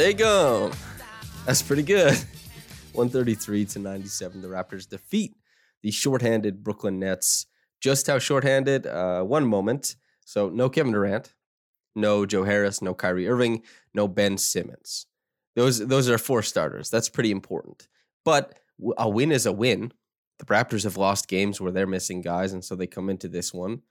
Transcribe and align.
There 0.00 0.08
you 0.08 0.16
go. 0.16 0.72
That's 1.44 1.60
pretty 1.60 1.82
good. 1.82 2.14
133 2.94 3.66
to 3.66 3.78
97. 3.80 4.40
The 4.40 4.48
Raptors 4.48 4.88
defeat 4.88 5.34
the 5.82 5.90
shorthanded 5.90 6.64
Brooklyn 6.64 6.98
Nets. 6.98 7.44
Just 7.82 8.06
how 8.06 8.18
shorthanded? 8.18 8.86
Uh, 8.86 9.24
one 9.24 9.46
moment. 9.46 9.96
So, 10.24 10.48
no 10.48 10.70
Kevin 10.70 10.92
Durant, 10.92 11.34
no 11.94 12.24
Joe 12.24 12.44
Harris, 12.44 12.80
no 12.80 12.94
Kyrie 12.94 13.28
Irving, 13.28 13.62
no 13.92 14.08
Ben 14.08 14.38
Simmons. 14.38 15.04
Those, 15.54 15.86
those 15.86 16.08
are 16.08 16.16
four 16.16 16.42
starters. 16.42 16.88
That's 16.88 17.10
pretty 17.10 17.30
important. 17.30 17.86
But 18.24 18.58
a 18.96 19.06
win 19.06 19.30
is 19.30 19.44
a 19.44 19.52
win. 19.52 19.92
The 20.38 20.46
Raptors 20.46 20.84
have 20.84 20.96
lost 20.96 21.28
games 21.28 21.60
where 21.60 21.72
they're 21.72 21.86
missing 21.86 22.22
guys, 22.22 22.54
and 22.54 22.64
so 22.64 22.74
they 22.74 22.86
come 22.86 23.10
into 23.10 23.28
this 23.28 23.52
one 23.52 23.82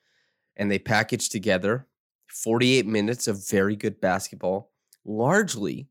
and 0.58 0.72
they 0.72 0.80
package 0.80 1.30
together 1.30 1.86
48 2.30 2.88
minutes 2.88 3.28
of 3.28 3.48
very 3.48 3.76
good 3.76 4.02
basketball, 4.02 4.72
largely 5.06 5.88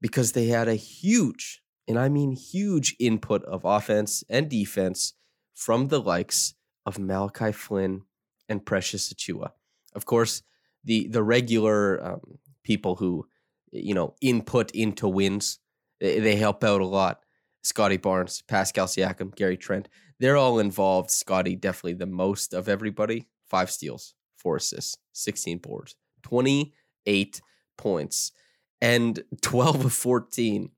because 0.00 0.32
they 0.32 0.46
had 0.46 0.68
a 0.68 0.74
huge, 0.74 1.62
and 1.86 1.98
I 1.98 2.08
mean 2.08 2.32
huge, 2.32 2.96
input 2.98 3.44
of 3.44 3.64
offense 3.64 4.24
and 4.28 4.48
defense 4.48 5.14
from 5.54 5.88
the 5.88 6.00
likes 6.00 6.54
of 6.86 6.98
Malachi 6.98 7.52
Flynn 7.52 8.02
and 8.48 8.64
Precious 8.64 9.12
Achiuwa. 9.12 9.50
Of 9.94 10.06
course, 10.06 10.42
the 10.84 11.08
the 11.08 11.22
regular 11.22 12.02
um, 12.04 12.38
people 12.64 12.96
who 12.96 13.26
you 13.72 13.94
know 13.94 14.14
input 14.20 14.70
into 14.72 15.08
wins 15.08 15.58
they, 16.00 16.18
they 16.18 16.36
help 16.36 16.64
out 16.64 16.80
a 16.80 16.86
lot. 16.86 17.20
Scottie 17.62 17.98
Barnes, 17.98 18.42
Pascal 18.48 18.86
Siakam, 18.86 19.34
Gary 19.34 19.56
Trent, 19.56 19.88
they're 20.18 20.36
all 20.36 20.58
involved. 20.58 21.10
Scottie 21.10 21.56
definitely 21.56 21.94
the 21.94 22.06
most 22.06 22.54
of 22.54 22.68
everybody. 22.68 23.28
Five 23.48 23.70
steals, 23.70 24.14
four 24.36 24.56
assists, 24.56 24.96
16 25.12 25.58
boards, 25.58 25.96
28 26.22 27.42
points 27.76 28.32
and 28.80 29.22
12 29.42 29.86
of 29.86 29.92
14 29.92 30.70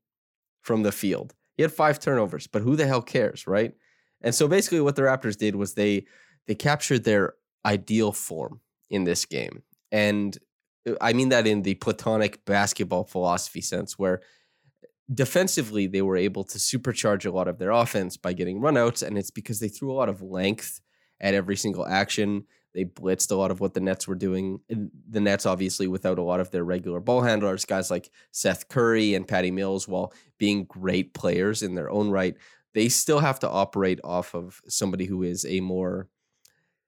from 0.61 0.83
the 0.83 0.91
field. 0.91 1.33
He 1.55 1.63
had 1.63 1.71
five 1.71 1.99
turnovers, 1.99 2.47
but 2.47 2.61
who 2.61 2.75
the 2.75 2.87
hell 2.87 3.01
cares, 3.01 3.45
right? 3.45 3.73
And 4.21 4.33
so 4.33 4.47
basically 4.47 4.81
what 4.81 4.95
the 4.95 5.03
Raptors 5.03 5.37
did 5.37 5.55
was 5.55 5.73
they 5.73 6.05
they 6.47 6.55
captured 6.55 7.03
their 7.03 7.35
ideal 7.65 8.11
form 8.11 8.59
in 8.89 9.03
this 9.03 9.25
game. 9.25 9.63
And 9.91 10.37
uh, 10.87 10.93
I 11.01 11.13
mean 11.13 11.29
that 11.29 11.45
in 11.45 11.61
the 11.61 11.75
platonic 11.75 12.43
basketball 12.45 13.03
philosophy 13.03 13.61
sense 13.61 13.99
where 13.99 14.21
defensively 15.13 15.85
they 15.87 16.01
were 16.01 16.17
able 16.17 16.43
to 16.45 16.57
supercharge 16.57 17.25
a 17.25 17.31
lot 17.31 17.47
of 17.47 17.59
their 17.59 17.71
offense 17.71 18.17
by 18.17 18.33
getting 18.33 18.61
runouts 18.61 19.05
and 19.05 19.17
it's 19.17 19.31
because 19.31 19.59
they 19.59 19.67
threw 19.67 19.91
a 19.91 19.93
lot 19.93 20.09
of 20.09 20.21
length 20.21 20.79
at 21.19 21.33
every 21.33 21.55
single 21.55 21.85
action. 21.85 22.45
They 22.73 22.85
blitzed 22.85 23.31
a 23.31 23.35
lot 23.35 23.51
of 23.51 23.59
what 23.59 23.73
the 23.73 23.79
Nets 23.79 24.07
were 24.07 24.15
doing. 24.15 24.59
The 24.67 25.19
Nets, 25.19 25.45
obviously, 25.45 25.87
without 25.87 26.17
a 26.17 26.23
lot 26.23 26.39
of 26.39 26.51
their 26.51 26.63
regular 26.63 26.99
ball 26.99 27.21
handlers, 27.21 27.65
guys 27.65 27.91
like 27.91 28.09
Seth 28.31 28.67
Curry 28.67 29.13
and 29.13 29.27
Patty 29.27 29.51
Mills, 29.51 29.87
while 29.87 30.13
being 30.39 30.65
great 30.65 31.13
players 31.13 31.61
in 31.61 31.75
their 31.75 31.89
own 31.89 32.09
right, 32.09 32.35
they 32.73 32.89
still 32.89 33.19
have 33.19 33.39
to 33.39 33.49
operate 33.49 33.99
off 34.03 34.33
of 34.33 34.61
somebody 34.67 35.05
who 35.05 35.21
is 35.23 35.45
a 35.45 35.59
more 35.59 36.09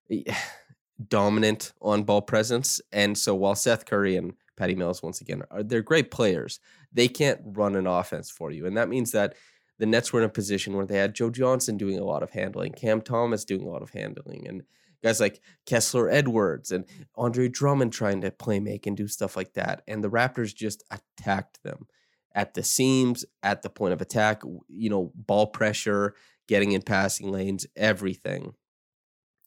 eh, 0.09 0.23
dominant 1.07 1.73
on 1.81 2.03
ball 2.03 2.22
presence. 2.22 2.81
And 2.91 3.17
so 3.17 3.35
while 3.35 3.56
Seth 3.56 3.85
Curry 3.85 4.16
and 4.16 4.34
Patty 4.57 4.75
Mills, 4.75 5.03
once 5.03 5.22
again, 5.22 5.44
are 5.52 5.62
they're 5.62 5.81
great 5.81 6.09
players, 6.09 6.59
they 6.91 7.07
can't 7.07 7.41
run 7.44 7.75
an 7.75 7.85
offense 7.85 8.31
for 8.31 8.52
you. 8.52 8.66
And 8.66 8.75
that 8.78 8.90
means 8.90 9.12
that 9.12 9.35
the 9.78 9.85
Nets 9.85 10.13
were 10.13 10.22
in 10.22 10.25
a 10.25 10.29
position 10.29 10.73
where 10.73 10.85
they 10.85 10.97
had 10.97 11.13
Joe 11.13 11.29
Johnson 11.29 11.78
doing 11.78 12.00
a 12.00 12.06
lot 12.06 12.23
of 12.23 12.31
handling, 12.31 12.72
Cam 12.72 13.02
Thomas 13.02 13.44
doing 13.44 13.63
a 13.63 13.69
lot 13.69 13.81
of 13.81 13.91
handling, 13.91 14.47
and 14.47 14.63
guys 15.03 15.19
like 15.19 15.41
Kessler 15.66 16.09
Edwards 16.09 16.72
and 16.72 16.85
Andre 17.16 17.47
Drummond 17.47 17.94
trying 17.94 18.22
to 18.22 18.31
play 18.31 18.59
make 18.59 18.85
and 18.85 18.97
do 18.97 19.07
stuff 19.07 19.35
like 19.35 19.53
that. 19.53 19.81
And 19.88 20.03
the 20.03 20.09
Raptors 20.09 20.56
just 20.56 20.83
attacked 20.91 21.63
them 21.63 21.88
at 22.33 22.53
the 22.53 22.63
seams, 22.63 23.25
at 23.41 23.61
the 23.61 23.69
point 23.69 23.94
of 23.94 24.01
attack, 24.01 24.41
you 24.67 24.89
know, 24.89 25.11
ball 25.16 25.47
pressure, 25.47 26.16
getting 26.47 26.73
in 26.73 26.81
passing 26.81 27.31
lanes, 27.31 27.66
everything. 27.75 28.53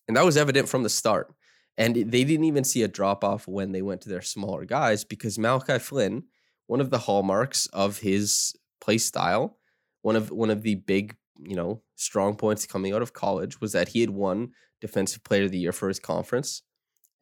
And 0.08 0.16
that 0.16 0.24
was 0.24 0.36
evident 0.38 0.68
from 0.68 0.82
the 0.82 0.88
start. 0.88 1.32
And 1.76 1.94
they 1.94 2.24
didn't 2.24 2.44
even 2.44 2.64
see 2.64 2.82
a 2.82 2.88
drop 2.88 3.22
off 3.22 3.46
when 3.46 3.72
they 3.72 3.82
went 3.82 4.00
to 4.00 4.08
their 4.08 4.22
smaller 4.22 4.64
guys 4.64 5.04
because 5.04 5.38
Malachi 5.38 5.78
Flynn, 5.78 6.24
one 6.66 6.80
of 6.80 6.90
the 6.90 6.98
hallmarks 6.98 7.66
of 7.66 7.98
his 7.98 8.54
play 8.80 8.98
style, 8.98 9.58
one 10.02 10.16
of 10.16 10.30
one 10.30 10.50
of 10.50 10.62
the 10.62 10.74
big, 10.74 11.14
you 11.38 11.54
know, 11.54 11.82
strong 11.94 12.34
points 12.34 12.66
coming 12.66 12.92
out 12.92 13.02
of 13.02 13.12
college 13.12 13.60
was 13.60 13.72
that 13.72 13.88
he 13.88 14.00
had 14.00 14.10
won 14.10 14.52
defensive 14.80 15.24
player 15.24 15.44
of 15.44 15.50
the 15.50 15.58
year 15.58 15.72
for 15.72 15.88
his 15.88 15.98
conference. 15.98 16.62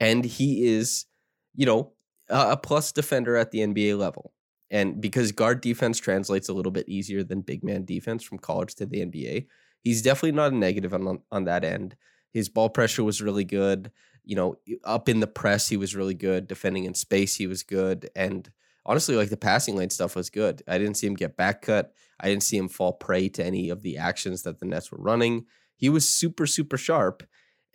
And 0.00 0.24
he 0.24 0.66
is, 0.66 1.06
you 1.54 1.66
know, 1.66 1.92
a 2.28 2.56
plus 2.56 2.92
defender 2.92 3.36
at 3.36 3.50
the 3.50 3.60
NBA 3.60 3.98
level. 3.98 4.32
And 4.70 5.00
because 5.00 5.32
guard 5.32 5.60
defense 5.60 5.98
translates 5.98 6.48
a 6.48 6.52
little 6.52 6.72
bit 6.72 6.88
easier 6.88 7.22
than 7.22 7.40
big 7.40 7.62
man 7.62 7.84
defense 7.84 8.24
from 8.24 8.38
college 8.38 8.74
to 8.76 8.86
the 8.86 8.98
NBA, 8.98 9.46
he's 9.80 10.02
definitely 10.02 10.32
not 10.32 10.52
a 10.52 10.56
negative 10.56 10.92
on, 10.92 11.20
on 11.30 11.44
that 11.44 11.64
end. 11.64 11.96
His 12.32 12.48
ball 12.48 12.68
pressure 12.68 13.04
was 13.04 13.22
really 13.22 13.44
good. 13.44 13.92
You 14.24 14.36
know, 14.36 14.56
up 14.84 15.08
in 15.08 15.20
the 15.20 15.28
press, 15.28 15.68
he 15.68 15.76
was 15.76 15.94
really 15.94 16.14
good. 16.14 16.48
Defending 16.48 16.84
in 16.84 16.94
space, 16.94 17.36
he 17.36 17.46
was 17.46 17.62
good. 17.62 18.10
And 18.16 18.50
honestly, 18.84 19.14
like 19.14 19.30
the 19.30 19.36
passing 19.36 19.76
lane 19.76 19.90
stuff 19.90 20.16
was 20.16 20.30
good. 20.30 20.62
I 20.66 20.78
didn't 20.78 20.96
see 20.96 21.06
him 21.06 21.14
get 21.14 21.36
back 21.36 21.62
cut. 21.62 21.92
I 22.18 22.28
didn't 22.28 22.42
see 22.42 22.56
him 22.56 22.68
fall 22.68 22.92
prey 22.92 23.28
to 23.30 23.44
any 23.44 23.68
of 23.70 23.82
the 23.82 23.98
actions 23.98 24.42
that 24.42 24.58
the 24.58 24.66
Nets 24.66 24.90
were 24.90 24.98
running. 24.98 25.46
He 25.76 25.88
was 25.88 26.08
super, 26.08 26.46
super 26.46 26.76
sharp. 26.76 27.22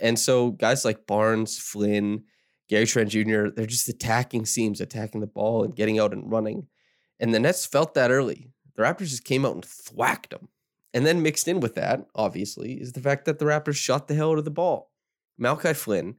And 0.01 0.19
so 0.19 0.51
guys 0.51 0.83
like 0.83 1.05
Barnes, 1.05 1.57
Flynn, 1.57 2.23
Gary 2.67 2.87
Trent 2.87 3.09
Jr., 3.09 3.49
they're 3.49 3.65
just 3.67 3.87
attacking 3.87 4.45
seams, 4.45 4.81
attacking 4.81 5.21
the 5.21 5.27
ball 5.27 5.63
and 5.63 5.75
getting 5.75 5.99
out 5.99 6.11
and 6.11 6.29
running. 6.29 6.67
And 7.19 7.33
the 7.33 7.39
Nets 7.39 7.65
felt 7.65 7.93
that 7.93 8.11
early. 8.11 8.49
The 8.75 8.81
Raptors 8.81 9.09
just 9.09 9.23
came 9.23 9.45
out 9.45 9.53
and 9.53 9.63
thwacked 9.63 10.31
them. 10.31 10.49
And 10.93 11.05
then 11.05 11.21
mixed 11.21 11.47
in 11.47 11.59
with 11.59 11.75
that, 11.75 12.07
obviously, 12.15 12.73
is 12.73 12.93
the 12.93 12.99
fact 12.99 13.25
that 13.25 13.39
the 13.39 13.45
Raptors 13.45 13.75
shot 13.75 14.07
the 14.07 14.15
hell 14.15 14.31
out 14.31 14.39
of 14.39 14.45
the 14.45 14.51
ball. 14.51 14.91
Malachi 15.37 15.73
Flynn, 15.73 16.15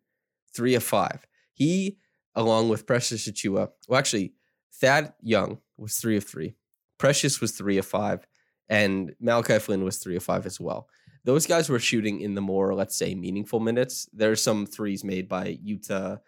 three 0.55 0.75
of 0.75 0.83
five. 0.83 1.27
He, 1.53 1.99
along 2.35 2.69
with 2.69 2.87
Precious 2.87 3.29
Achiuwa, 3.29 3.71
well, 3.89 3.99
actually, 3.99 4.35
Thad 4.73 5.13
Young 5.21 5.59
was 5.77 5.97
three 5.97 6.17
of 6.17 6.25
three. 6.25 6.55
Precious 6.99 7.41
was 7.41 7.53
three 7.53 7.79
of 7.79 7.87
five. 7.87 8.27
And 8.69 9.15
Malachi 9.21 9.59
Flynn 9.59 9.85
was 9.85 9.99
three 9.99 10.17
of 10.17 10.23
five 10.23 10.47
as 10.47 10.61
well 10.61 10.89
those 11.25 11.47
guys 11.47 11.69
were 11.69 11.79
shooting 11.79 12.21
in 12.21 12.35
the 12.35 12.41
more, 12.41 12.75
let's 12.75 12.97
say, 12.97 13.15
meaningful 13.15 13.61
minutes. 13.61 14.09
There's 14.13 14.43
some 14.43 14.67
threes 14.67 15.05
made 15.05 15.29
by 15.29 15.59
Yuta 15.65 16.21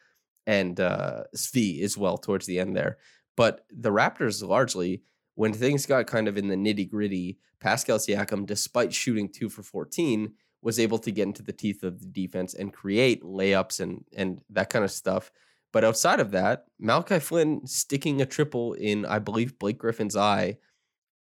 and 0.47 0.79
uh, 0.79 1.25
Svi 1.37 1.83
as 1.83 1.97
well 1.97 2.17
towards 2.17 2.47
the 2.47 2.61
end 2.61 2.77
there. 2.77 2.99
But 3.37 3.65
the 3.71 3.91
Raptors 3.91 4.47
largely, 4.47 5.03
when 5.35 5.53
things 5.53 5.87
got 5.87 6.07
kind 6.07 6.29
of 6.29 6.39
in 6.39 6.49
the 6.49 6.55
nitty 6.55 6.89
gritty, 6.89 7.39
Pascal 7.61 7.99
Siakam, 7.99 8.47
despite 8.47 8.93
shooting 8.93 9.29
two 9.29 9.49
for 9.49 9.63
14, 9.63 10.33
was 10.63 10.79
able 10.79 10.99
to 10.99 11.11
get 11.11 11.27
into 11.27 11.43
the 11.43 11.53
teeth 11.53 11.83
of 11.83 12.01
the 12.01 12.07
defense 12.07 12.55
and 12.55 12.73
create 12.73 13.23
layups 13.23 13.81
and 13.81 14.05
and 14.17 14.41
that 14.51 14.71
kind 14.71 14.85
of 14.85 14.91
stuff. 14.91 15.31
But 15.73 15.85
outside 15.85 16.21
of 16.21 16.31
that, 16.31 16.67
Malachi 16.79 17.19
Flynn 17.19 17.67
sticking 17.67 18.23
a 18.23 18.27
triple 18.27 18.75
in, 18.75 19.05
I 19.05 19.19
believe, 19.19 19.59
Blake 19.59 19.79
Griffin's 19.79 20.15
eye, 20.15 20.59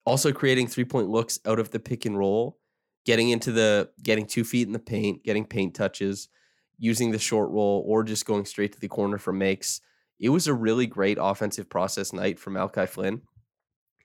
also 0.07 0.33
creating 0.33 0.69
three 0.69 0.87
point 0.87 1.09
looks 1.09 1.39
out 1.47 1.59
of 1.59 1.71
the 1.71 1.79
pick 1.79 2.07
and 2.07 2.19
roll, 2.19 2.59
getting 3.09 3.31
into 3.31 3.51
the 3.51 3.89
getting 4.03 4.27
two 4.27 4.45
feet 4.45 4.67
in 4.67 4.75
the 4.75 4.79
paint, 4.79 5.25
getting 5.25 5.47
paint 5.47 5.75
touches, 5.75 6.29
using 6.77 7.11
the 7.11 7.19
short 7.19 7.49
roll, 7.49 7.83
or 7.87 8.05
just 8.05 8.27
going 8.27 8.45
straight 8.45 8.71
to 8.71 8.79
the 8.79 8.87
corner 8.87 9.17
for 9.17 9.33
makes. 9.33 9.81
It 10.21 10.29
was 10.29 10.47
a 10.47 10.53
really 10.53 10.87
great 10.87 11.17
offensive 11.19 11.71
process 11.71 12.13
night 12.13 12.39
for 12.39 12.51
Malachi 12.51 12.85
Flynn. 12.85 13.23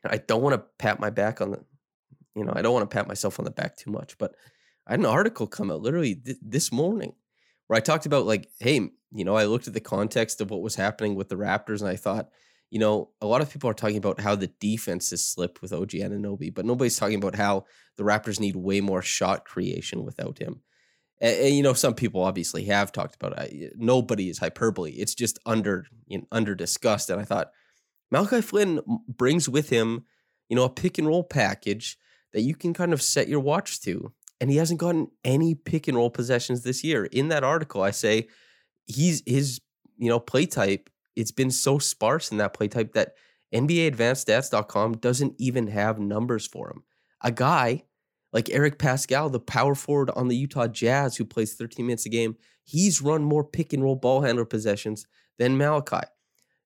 I 0.05 0.19
don't 0.19 0.41
want 0.41 0.55
to 0.55 0.63
pat 0.79 1.01
my 1.01 1.09
back 1.09 1.41
on 1.41 1.51
the, 1.51 1.65
you 2.33 2.45
know, 2.45 2.53
I 2.55 2.61
don't 2.61 2.71
want 2.71 2.89
to 2.89 2.95
pat 2.95 3.09
myself 3.09 3.39
on 3.39 3.43
the 3.43 3.51
back 3.51 3.75
too 3.75 3.91
much, 3.91 4.17
but 4.17 4.35
I 4.87 4.93
had 4.93 5.01
an 5.01 5.05
article 5.05 5.47
come 5.47 5.69
out 5.69 5.81
literally 5.81 6.15
th- 6.15 6.37
this 6.41 6.71
morning 6.71 7.13
where 7.67 7.75
I 7.75 7.81
talked 7.81 8.05
about 8.05 8.25
like, 8.25 8.47
hey, 8.61 8.89
you 9.11 9.25
know, 9.25 9.35
I 9.35 9.43
looked 9.43 9.67
at 9.67 9.73
the 9.73 9.81
context 9.81 10.39
of 10.39 10.49
what 10.49 10.61
was 10.61 10.75
happening 10.75 11.15
with 11.15 11.27
the 11.27 11.35
Raptors 11.35 11.81
and 11.81 11.89
I 11.89 11.97
thought, 11.97 12.29
you 12.73 12.79
know, 12.79 13.11
a 13.21 13.27
lot 13.27 13.43
of 13.43 13.51
people 13.51 13.69
are 13.69 13.75
talking 13.75 13.97
about 13.97 14.19
how 14.19 14.33
the 14.33 14.47
defense 14.47 15.11
has 15.11 15.23
slipped 15.23 15.61
with 15.61 15.71
OG 15.71 15.91
Anunoby, 15.91 16.51
but 16.51 16.65
nobody's 16.65 16.97
talking 16.97 17.17
about 17.17 17.35
how 17.35 17.65
the 17.97 18.03
Raptors 18.03 18.39
need 18.39 18.55
way 18.55 18.81
more 18.81 19.03
shot 19.03 19.45
creation 19.45 20.03
without 20.03 20.39
him. 20.39 20.61
And, 21.21 21.37
and 21.37 21.55
you 21.55 21.61
know, 21.61 21.73
some 21.73 21.93
people 21.93 22.23
obviously 22.23 22.63
have 22.63 22.91
talked 22.91 23.13
about 23.13 23.37
uh, 23.37 23.45
it. 23.47 23.73
Nobody 23.77 24.27
is 24.27 24.39
hyperbole. 24.39 24.89
It's 24.93 25.13
just 25.13 25.37
under 25.45 25.85
you 26.07 26.17
know, 26.17 26.27
under 26.31 26.55
discussed. 26.55 27.11
And 27.11 27.21
I 27.21 27.25
thought 27.25 27.51
Malachi 28.09 28.41
Flynn 28.41 28.79
brings 29.07 29.47
with 29.47 29.69
him, 29.69 30.05
you 30.49 30.55
know, 30.55 30.63
a 30.63 30.69
pick 30.69 30.97
and 30.97 31.07
roll 31.07 31.23
package 31.23 31.99
that 32.31 32.41
you 32.41 32.55
can 32.55 32.73
kind 32.73 32.91
of 32.91 33.03
set 33.03 33.27
your 33.27 33.39
watch 33.39 33.81
to 33.81 34.11
and 34.41 34.49
he 34.49 34.57
hasn't 34.57 34.79
gotten 34.79 35.11
any 35.23 35.53
pick 35.53 35.87
and 35.87 35.95
roll 35.95 36.09
possessions 36.09 36.63
this 36.63 36.83
year. 36.83 37.05
In 37.05 37.27
that 37.27 37.43
article, 37.43 37.83
I 37.83 37.91
say 37.91 38.29
he's 38.87 39.21
his 39.27 39.61
you 39.99 40.09
know 40.09 40.19
play 40.19 40.47
type. 40.47 40.89
It's 41.15 41.31
been 41.31 41.51
so 41.51 41.79
sparse 41.79 42.31
in 42.31 42.37
that 42.37 42.53
play 42.53 42.67
type 42.67 42.93
that 42.93 43.15
NBA 43.53 43.87
Advanced 43.87 44.27
Stats.com 44.27 44.97
doesn't 44.97 45.35
even 45.37 45.67
have 45.67 45.99
numbers 45.99 46.47
for 46.47 46.69
him. 46.71 46.83
A 47.21 47.31
guy 47.31 47.83
like 48.31 48.49
Eric 48.49 48.79
Paschall, 48.79 49.31
the 49.31 49.39
power 49.39 49.75
forward 49.75 50.09
on 50.11 50.27
the 50.27 50.35
Utah 50.35 50.67
Jazz, 50.67 51.15
who 51.15 51.23
plays 51.23 51.53
13 51.53 51.85
minutes 51.85 52.07
a 52.07 52.09
game, 52.09 52.35
he's 52.63 53.01
run 53.01 53.23
more 53.23 53.43
pick 53.43 53.73
and 53.73 53.83
roll 53.83 53.95
ball 53.95 54.21
handler 54.21 54.45
possessions 54.45 55.05
than 55.37 55.57
Malachi. 55.57 56.07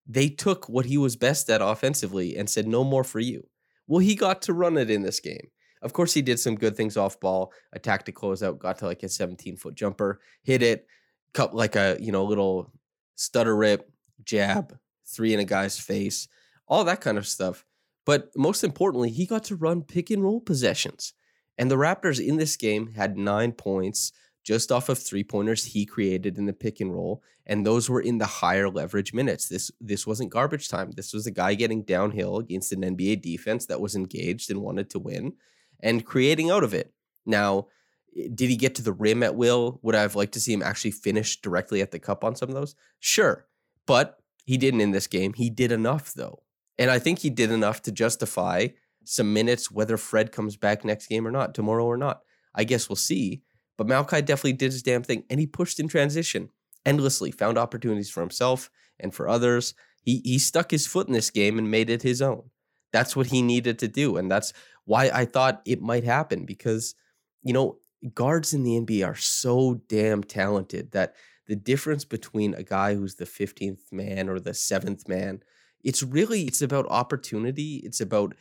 They 0.06 0.30
took 0.30 0.68
what 0.68 0.86
he 0.86 0.96
was 0.96 1.16
best 1.16 1.50
at 1.50 1.60
offensively 1.60 2.36
and 2.36 2.48
said, 2.48 2.66
no 2.66 2.82
more 2.82 3.04
for 3.04 3.20
you. 3.20 3.46
Well, 3.86 4.00
he 4.00 4.14
got 4.14 4.40
to 4.42 4.54
run 4.54 4.78
it 4.78 4.90
in 4.90 5.02
this 5.02 5.20
game. 5.20 5.48
Of 5.82 5.92
course, 5.92 6.14
he 6.14 6.22
did 6.22 6.40
some 6.40 6.56
good 6.56 6.76
things 6.76 6.96
off 6.96 7.20
ball, 7.20 7.52
attacked 7.72 8.06
to 8.06 8.12
close 8.12 8.42
out, 8.42 8.58
got 8.58 8.78
to 8.78 8.86
like 8.86 9.02
a 9.02 9.08
17 9.08 9.56
foot 9.56 9.74
jumper, 9.74 10.20
hit 10.42 10.62
it, 10.62 10.86
cut 11.34 11.54
like 11.54 11.76
a, 11.76 11.98
you 12.00 12.10
know, 12.10 12.24
little 12.24 12.72
stutter 13.14 13.54
rip, 13.54 13.90
jab, 14.24 14.78
three 15.06 15.34
in 15.34 15.40
a 15.40 15.44
guy's 15.44 15.78
face, 15.78 16.28
all 16.66 16.84
that 16.84 17.00
kind 17.00 17.18
of 17.18 17.26
stuff. 17.26 17.64
But 18.04 18.30
most 18.36 18.64
importantly, 18.64 19.10
he 19.10 19.26
got 19.26 19.44
to 19.44 19.56
run 19.56 19.82
pick 19.82 20.10
and 20.10 20.22
roll 20.22 20.40
possessions. 20.40 21.12
And 21.58 21.70
the 21.70 21.76
Raptors 21.76 22.24
in 22.24 22.36
this 22.36 22.56
game 22.56 22.92
had 22.92 23.18
nine 23.18 23.52
points 23.52 24.12
just 24.44 24.72
off 24.72 24.88
of 24.88 24.98
three 24.98 25.24
pointers 25.24 25.64
he 25.64 25.84
created 25.84 26.38
in 26.38 26.46
the 26.46 26.52
pick 26.54 26.80
and 26.80 26.94
roll. 26.94 27.22
And 27.44 27.66
those 27.66 27.90
were 27.90 28.00
in 28.00 28.16
the 28.16 28.26
higher 28.26 28.70
leverage 28.70 29.12
minutes. 29.12 29.48
This 29.48 29.70
this 29.80 30.06
wasn't 30.06 30.30
garbage 30.30 30.68
time. 30.68 30.92
This 30.92 31.12
was 31.12 31.26
a 31.26 31.30
guy 31.30 31.54
getting 31.54 31.82
downhill 31.82 32.38
against 32.38 32.72
an 32.72 32.82
NBA 32.82 33.20
defense 33.20 33.66
that 33.66 33.80
was 33.80 33.94
engaged 33.94 34.50
and 34.50 34.62
wanted 34.62 34.88
to 34.90 34.98
win 34.98 35.34
and 35.80 36.04
creating 36.04 36.50
out 36.50 36.64
of 36.64 36.72
it. 36.74 36.92
Now, 37.26 37.68
eh, 38.16 38.28
did 38.34 38.48
he 38.48 38.56
get 38.56 38.74
to 38.76 38.82
the 38.82 38.92
rim 38.92 39.22
at 39.22 39.34
will? 39.34 39.80
Would 39.82 39.94
I 39.94 40.02
have 40.02 40.16
liked 40.16 40.32
to 40.34 40.40
see 40.40 40.52
him 40.52 40.62
actually 40.62 40.92
finish 40.92 41.40
directly 41.40 41.82
at 41.82 41.90
the 41.90 41.98
cup 41.98 42.24
on 42.24 42.36
some 42.36 42.48
of 42.48 42.54
those? 42.54 42.74
Sure. 43.00 43.46
But 43.88 44.20
he 44.44 44.56
didn't 44.56 44.82
in 44.82 44.92
this 44.92 45.06
game. 45.06 45.32
He 45.32 45.50
did 45.50 45.72
enough, 45.72 46.12
though. 46.12 46.42
And 46.78 46.90
I 46.90 46.98
think 47.00 47.18
he 47.18 47.30
did 47.30 47.50
enough 47.50 47.82
to 47.82 47.92
justify 47.92 48.68
some 49.04 49.32
minutes, 49.32 49.70
whether 49.70 49.96
Fred 49.96 50.30
comes 50.30 50.56
back 50.56 50.84
next 50.84 51.06
game 51.06 51.26
or 51.26 51.30
not, 51.30 51.54
tomorrow 51.54 51.84
or 51.84 51.96
not. 51.96 52.20
I 52.54 52.64
guess 52.64 52.88
we'll 52.88 52.96
see. 52.96 53.42
But 53.78 53.86
Malachi 53.86 54.20
definitely 54.20 54.52
did 54.52 54.72
his 54.72 54.82
damn 54.82 55.02
thing 55.02 55.24
and 55.30 55.40
he 55.40 55.46
pushed 55.46 55.80
in 55.80 55.88
transition 55.88 56.50
endlessly, 56.84 57.30
found 57.30 57.56
opportunities 57.56 58.10
for 58.10 58.20
himself 58.20 58.70
and 59.00 59.14
for 59.14 59.28
others. 59.28 59.74
He, 60.02 60.20
he 60.24 60.38
stuck 60.38 60.70
his 60.70 60.86
foot 60.86 61.06
in 61.06 61.14
this 61.14 61.30
game 61.30 61.58
and 61.58 61.70
made 61.70 61.88
it 61.88 62.02
his 62.02 62.20
own. 62.20 62.50
That's 62.92 63.16
what 63.16 63.28
he 63.28 63.40
needed 63.40 63.78
to 63.78 63.88
do. 63.88 64.16
And 64.16 64.30
that's 64.30 64.52
why 64.84 65.10
I 65.12 65.24
thought 65.24 65.62
it 65.64 65.80
might 65.80 66.04
happen 66.04 66.44
because, 66.44 66.94
you 67.42 67.52
know, 67.52 67.78
guards 68.14 68.52
in 68.52 68.62
the 68.64 68.80
NBA 68.80 69.06
are 69.06 69.16
so 69.16 69.80
damn 69.88 70.22
talented 70.22 70.92
that 70.92 71.14
the 71.48 71.56
difference 71.56 72.04
between 72.04 72.54
a 72.54 72.62
guy 72.62 72.94
who's 72.94 73.16
the 73.16 73.24
15th 73.24 73.90
man 73.90 74.28
or 74.28 74.38
the 74.38 74.54
seventh 74.54 75.08
man, 75.08 75.42
it's 75.82 76.02
really 76.02 76.42
it's 76.42 76.62
about 76.62 76.86
opportunity. 76.88 77.76
It's 77.84 78.00
about 78.00 78.34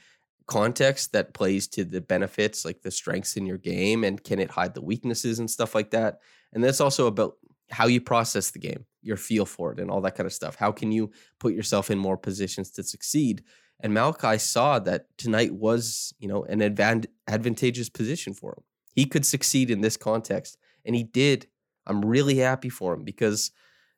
context 0.47 1.13
that 1.13 1.33
plays 1.33 1.67
to 1.67 1.83
the 1.83 2.01
benefits, 2.01 2.65
like 2.65 2.81
the 2.81 2.91
strengths 2.91 3.37
in 3.37 3.45
your 3.45 3.57
game, 3.57 4.03
and 4.03 4.23
can 4.23 4.39
it 4.39 4.51
hide 4.51 4.73
the 4.73 4.81
weaknesses 4.81 5.39
and 5.39 5.49
stuff 5.49 5.73
like 5.73 5.91
that. 5.91 6.19
And 6.53 6.63
that's 6.63 6.81
also 6.81 7.07
about 7.07 7.35
how 7.69 7.87
you 7.87 7.99
process 7.99 8.51
the 8.51 8.59
game, 8.59 8.85
your 9.01 9.17
feel 9.17 9.45
for 9.45 9.73
it, 9.73 9.79
and 9.79 9.91
all 9.91 10.01
that 10.01 10.15
kind 10.15 10.25
of 10.25 10.33
stuff. 10.33 10.55
How 10.55 10.71
can 10.71 10.91
you 10.91 11.11
put 11.39 11.53
yourself 11.53 11.91
in 11.91 11.97
more 11.97 12.17
positions 12.17 12.71
to 12.71 12.83
succeed? 12.83 13.43
And 13.79 13.93
Malachi 13.93 14.37
saw 14.37 14.79
that 14.79 15.05
tonight 15.17 15.53
was, 15.53 16.13
you 16.17 16.27
know, 16.27 16.43
an 16.45 16.59
advan- 16.59 17.05
advantageous 17.27 17.89
position 17.89 18.33
for 18.33 18.53
him. 18.53 18.63
He 18.95 19.05
could 19.05 19.25
succeed 19.25 19.69
in 19.69 19.81
this 19.81 19.97
context, 19.97 20.57
and 20.85 20.95
he 20.95 21.03
did. 21.03 21.47
I'm 21.87 22.03
really 22.03 22.37
happy 22.37 22.69
for 22.69 22.93
him 22.93 23.03
because, 23.03 23.51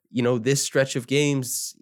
you 0.10 0.22
know, 0.22 0.38
this 0.38 0.64
stretch 0.64 0.96
of 0.96 1.08
games, 1.08 1.76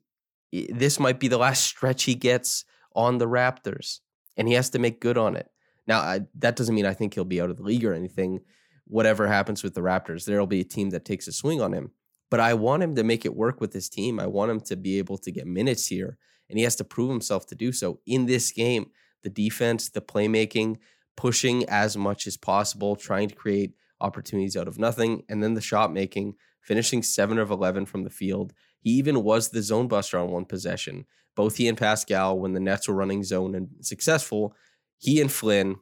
this 0.51 0.99
might 0.99 1.19
be 1.19 1.27
the 1.27 1.37
last 1.37 1.63
stretch 1.63 2.03
he 2.03 2.15
gets 2.15 2.65
on 2.95 3.19
the 3.19 3.27
Raptors, 3.27 3.99
and 4.35 4.47
he 4.47 4.55
has 4.55 4.69
to 4.71 4.79
make 4.79 4.99
good 4.99 5.17
on 5.17 5.35
it. 5.35 5.49
Now, 5.85 5.99
I, 5.99 6.21
that 6.39 6.55
doesn't 6.55 6.73
mean 6.73 6.85
I 6.85 6.93
think 6.93 7.13
he'll 7.13 7.25
be 7.25 7.39
out 7.39 7.49
of 7.49 7.57
the 7.57 7.63
league 7.63 7.85
or 7.85 7.93
anything. 7.93 8.39
Whatever 8.85 9.27
happens 9.27 9.63
with 9.63 9.73
the 9.73 9.81
Raptors, 9.81 10.25
there'll 10.25 10.47
be 10.47 10.61
a 10.61 10.65
team 10.65 10.89
that 10.89 11.05
takes 11.05 11.27
a 11.27 11.31
swing 11.31 11.61
on 11.61 11.73
him. 11.73 11.91
But 12.29 12.39
I 12.39 12.55
want 12.55 12.83
him 12.83 12.95
to 12.95 13.03
make 13.03 13.25
it 13.25 13.35
work 13.35 13.61
with 13.61 13.73
his 13.73 13.87
team. 13.87 14.19
I 14.19 14.27
want 14.27 14.51
him 14.51 14.59
to 14.61 14.75
be 14.75 14.97
able 14.97 15.17
to 15.19 15.31
get 15.31 15.47
minutes 15.47 15.87
here 15.87 16.17
and 16.49 16.57
he 16.57 16.63
has 16.63 16.75
to 16.77 16.83
prove 16.83 17.09
himself 17.09 17.45
to 17.47 17.55
do 17.55 17.71
so 17.71 17.99
in 18.05 18.25
this 18.25 18.51
game. 18.51 18.91
The 19.23 19.29
defense, 19.29 19.89
the 19.89 20.01
playmaking, 20.01 20.77
pushing 21.15 21.67
as 21.67 21.97
much 21.97 22.27
as 22.27 22.37
possible, 22.37 22.95
trying 22.95 23.29
to 23.29 23.35
create 23.35 23.73
opportunities 24.01 24.57
out 24.57 24.67
of 24.67 24.79
nothing, 24.79 25.23
and 25.29 25.43
then 25.43 25.53
the 25.53 25.61
shot 25.61 25.91
making, 25.91 26.35
finishing 26.61 27.03
seven 27.03 27.37
of 27.37 27.51
11 27.51 27.85
from 27.85 28.03
the 28.03 28.09
field. 28.09 28.53
He 28.79 28.91
even 28.91 29.23
was 29.23 29.49
the 29.49 29.61
zone 29.61 29.87
buster 29.87 30.17
on 30.17 30.31
one 30.31 30.45
possession. 30.45 31.05
Both 31.35 31.57
he 31.57 31.67
and 31.67 31.77
Pascal, 31.77 32.39
when 32.39 32.53
the 32.53 32.59
Nets 32.59 32.87
were 32.87 32.95
running 32.95 33.23
zone 33.23 33.55
and 33.55 33.69
successful, 33.81 34.55
he 34.97 35.21
and 35.21 35.31
Flynn 35.31 35.75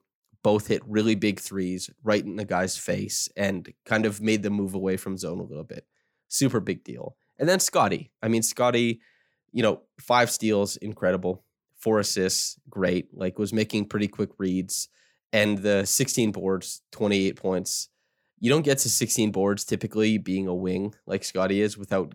both 0.43 0.67
hit 0.67 0.83
really 0.85 1.15
big 1.15 1.39
threes 1.39 1.89
right 2.03 2.23
in 2.23 2.35
the 2.35 2.45
guy's 2.45 2.77
face 2.77 3.27
and 3.35 3.73
kind 3.85 4.05
of 4.05 4.21
made 4.21 4.43
them 4.43 4.53
move 4.53 4.75
away 4.75 4.95
from 4.95 5.17
zone 5.17 5.39
a 5.39 5.43
little 5.43 5.63
bit. 5.63 5.87
Super 6.27 6.59
big 6.59 6.83
deal. 6.83 7.15
And 7.39 7.49
then 7.49 7.59
Scottie. 7.59 8.11
I 8.21 8.27
mean, 8.27 8.43
Scottie, 8.43 9.01
you 9.51 9.63
know, 9.63 9.81
five 9.99 10.29
steals, 10.29 10.77
incredible. 10.77 11.43
Four 11.77 11.99
assists, 11.99 12.59
great. 12.69 13.07
Like 13.11 13.39
was 13.39 13.53
making 13.53 13.85
pretty 13.85 14.07
quick 14.07 14.29
reads. 14.37 14.87
And 15.33 15.57
the 15.57 15.83
16 15.85 16.31
boards, 16.31 16.81
28 16.91 17.35
points. 17.35 17.89
You 18.39 18.49
don't 18.49 18.63
get 18.63 18.79
to 18.79 18.89
16 18.89 19.31
boards 19.31 19.63
typically 19.63 20.17
being 20.17 20.47
a 20.47 20.55
wing 20.55 20.93
like 21.05 21.23
Scottie 21.23 21.61
is 21.61 21.77
without 21.77 22.13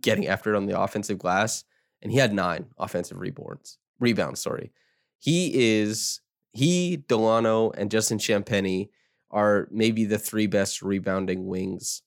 getting 0.00 0.26
after 0.26 0.52
it 0.52 0.56
on 0.56 0.66
the 0.66 0.78
offensive 0.78 1.18
glass. 1.18 1.64
And 2.02 2.12
he 2.12 2.18
had 2.18 2.34
nine 2.34 2.66
offensive 2.78 3.18
rebounds. 3.18 3.78
Rebounds, 3.98 4.40
sorry. 4.40 4.72
He 5.18 5.80
is 5.80 6.20
he, 6.52 7.04
Dalano, 7.08 7.72
and 7.76 7.90
Justin 7.90 8.18
Champagnie 8.18 8.90
are 9.30 9.68
maybe 9.70 10.04
the 10.04 10.18
three 10.18 10.46
best 10.46 10.82
rebounding 10.82 11.46
wings 11.46 12.02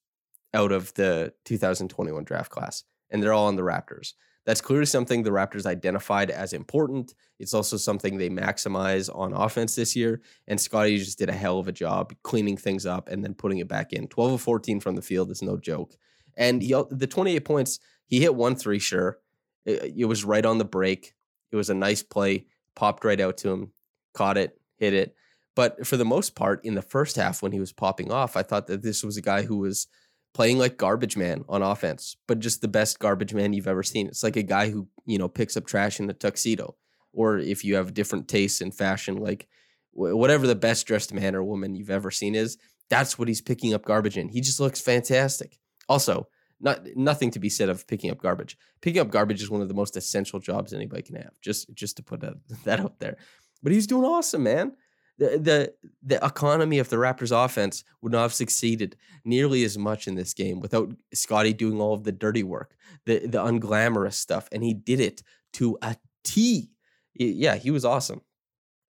out 0.54 0.72
of 0.72 0.94
the 0.94 1.34
2021 1.44 2.24
draft 2.24 2.50
class. 2.50 2.84
And 3.10 3.22
they're 3.22 3.34
all 3.34 3.48
on 3.48 3.56
the 3.56 3.62
Raptors. 3.62 4.14
That's 4.48 4.62
clearly 4.62 4.86
something 4.86 5.22
the 5.22 5.30
Raptors 5.30 5.66
identified 5.66 6.30
as 6.30 6.54
important. 6.54 7.12
It's 7.38 7.52
also 7.52 7.76
something 7.76 8.16
they 8.16 8.30
maximize 8.30 9.14
on 9.14 9.34
offense 9.34 9.74
this 9.74 9.94
year. 9.94 10.22
And 10.46 10.58
Scottie 10.58 10.96
just 10.96 11.18
did 11.18 11.28
a 11.28 11.34
hell 11.34 11.58
of 11.58 11.68
a 11.68 11.72
job 11.72 12.14
cleaning 12.22 12.56
things 12.56 12.86
up 12.86 13.10
and 13.10 13.22
then 13.22 13.34
putting 13.34 13.58
it 13.58 13.68
back 13.68 13.92
in. 13.92 14.08
12 14.08 14.32
of 14.32 14.40
14 14.40 14.80
from 14.80 14.96
the 14.96 15.02
field 15.02 15.30
is 15.30 15.42
no 15.42 15.58
joke. 15.58 15.96
And 16.34 16.62
he, 16.62 16.74
the 16.90 17.06
28 17.06 17.44
points, 17.44 17.78
he 18.06 18.20
hit 18.20 18.34
one 18.34 18.56
three, 18.56 18.78
sure. 18.78 19.18
It, 19.66 19.92
it 19.94 20.04
was 20.06 20.24
right 20.24 20.46
on 20.46 20.56
the 20.56 20.64
break. 20.64 21.12
It 21.52 21.56
was 21.56 21.68
a 21.68 21.74
nice 21.74 22.02
play, 22.02 22.46
popped 22.74 23.04
right 23.04 23.20
out 23.20 23.36
to 23.38 23.50
him, 23.50 23.72
caught 24.14 24.38
it, 24.38 24.58
hit 24.78 24.94
it. 24.94 25.14
But 25.56 25.86
for 25.86 25.98
the 25.98 26.06
most 26.06 26.34
part, 26.34 26.64
in 26.64 26.74
the 26.74 26.80
first 26.80 27.16
half, 27.16 27.42
when 27.42 27.52
he 27.52 27.60
was 27.60 27.74
popping 27.74 28.10
off, 28.10 28.34
I 28.34 28.44
thought 28.44 28.66
that 28.68 28.80
this 28.80 29.04
was 29.04 29.18
a 29.18 29.20
guy 29.20 29.42
who 29.42 29.58
was 29.58 29.88
playing 30.34 30.58
like 30.58 30.76
garbage 30.76 31.16
man 31.16 31.44
on 31.48 31.62
offense, 31.62 32.16
but 32.26 32.38
just 32.38 32.60
the 32.60 32.68
best 32.68 32.98
garbage 32.98 33.34
man 33.34 33.52
you've 33.52 33.66
ever 33.66 33.82
seen. 33.82 34.06
It's 34.06 34.22
like 34.22 34.36
a 34.36 34.42
guy 34.42 34.70
who, 34.70 34.88
you 35.06 35.18
know, 35.18 35.28
picks 35.28 35.56
up 35.56 35.66
trash 35.66 36.00
in 36.00 36.08
a 36.10 36.14
tuxedo. 36.14 36.76
Or 37.12 37.38
if 37.38 37.64
you 37.64 37.76
have 37.76 37.94
different 37.94 38.28
tastes 38.28 38.60
in 38.60 38.70
fashion, 38.70 39.16
like 39.16 39.48
whatever 39.92 40.46
the 40.46 40.54
best 40.54 40.86
dressed 40.86 41.12
man 41.12 41.34
or 41.34 41.42
woman 41.42 41.74
you've 41.74 41.90
ever 41.90 42.10
seen 42.10 42.34
is, 42.34 42.58
that's 42.88 43.18
what 43.18 43.28
he's 43.28 43.40
picking 43.40 43.74
up 43.74 43.84
garbage 43.84 44.16
in. 44.16 44.28
He 44.28 44.40
just 44.40 44.60
looks 44.60 44.80
fantastic. 44.80 45.58
Also, 45.88 46.28
not 46.60 46.80
nothing 46.96 47.30
to 47.32 47.38
be 47.38 47.48
said 47.48 47.68
of 47.68 47.86
picking 47.86 48.10
up 48.10 48.20
garbage. 48.20 48.56
Picking 48.80 49.00
up 49.00 49.10
garbage 49.10 49.42
is 49.42 49.50
one 49.50 49.62
of 49.62 49.68
the 49.68 49.74
most 49.74 49.96
essential 49.96 50.38
jobs 50.38 50.72
anybody 50.72 51.02
can 51.02 51.16
have. 51.16 51.40
Just 51.40 51.72
just 51.74 51.96
to 51.96 52.02
put 52.02 52.20
that, 52.20 52.34
that 52.64 52.80
out 52.80 52.98
there. 52.98 53.16
But 53.62 53.72
he's 53.72 53.86
doing 53.86 54.04
awesome, 54.04 54.42
man. 54.42 54.72
The, 55.18 55.38
the 55.38 55.74
the 56.02 56.24
economy 56.24 56.78
of 56.78 56.90
the 56.90 56.96
Raptors 56.96 57.32
offense 57.32 57.82
would 58.02 58.12
not 58.12 58.22
have 58.22 58.34
succeeded 58.34 58.96
nearly 59.24 59.64
as 59.64 59.76
much 59.76 60.06
in 60.06 60.14
this 60.14 60.32
game 60.32 60.60
without 60.60 60.92
Scottie 61.12 61.52
doing 61.52 61.80
all 61.80 61.92
of 61.92 62.04
the 62.04 62.12
dirty 62.12 62.44
work, 62.44 62.76
the 63.04 63.26
the 63.26 63.38
unglamorous 63.38 64.14
stuff, 64.14 64.48
and 64.52 64.62
he 64.62 64.74
did 64.74 65.00
it 65.00 65.22
to 65.54 65.76
a 65.82 65.96
T. 66.24 66.70
Yeah, 67.14 67.56
he 67.56 67.70
was 67.70 67.84
awesome. 67.84 68.20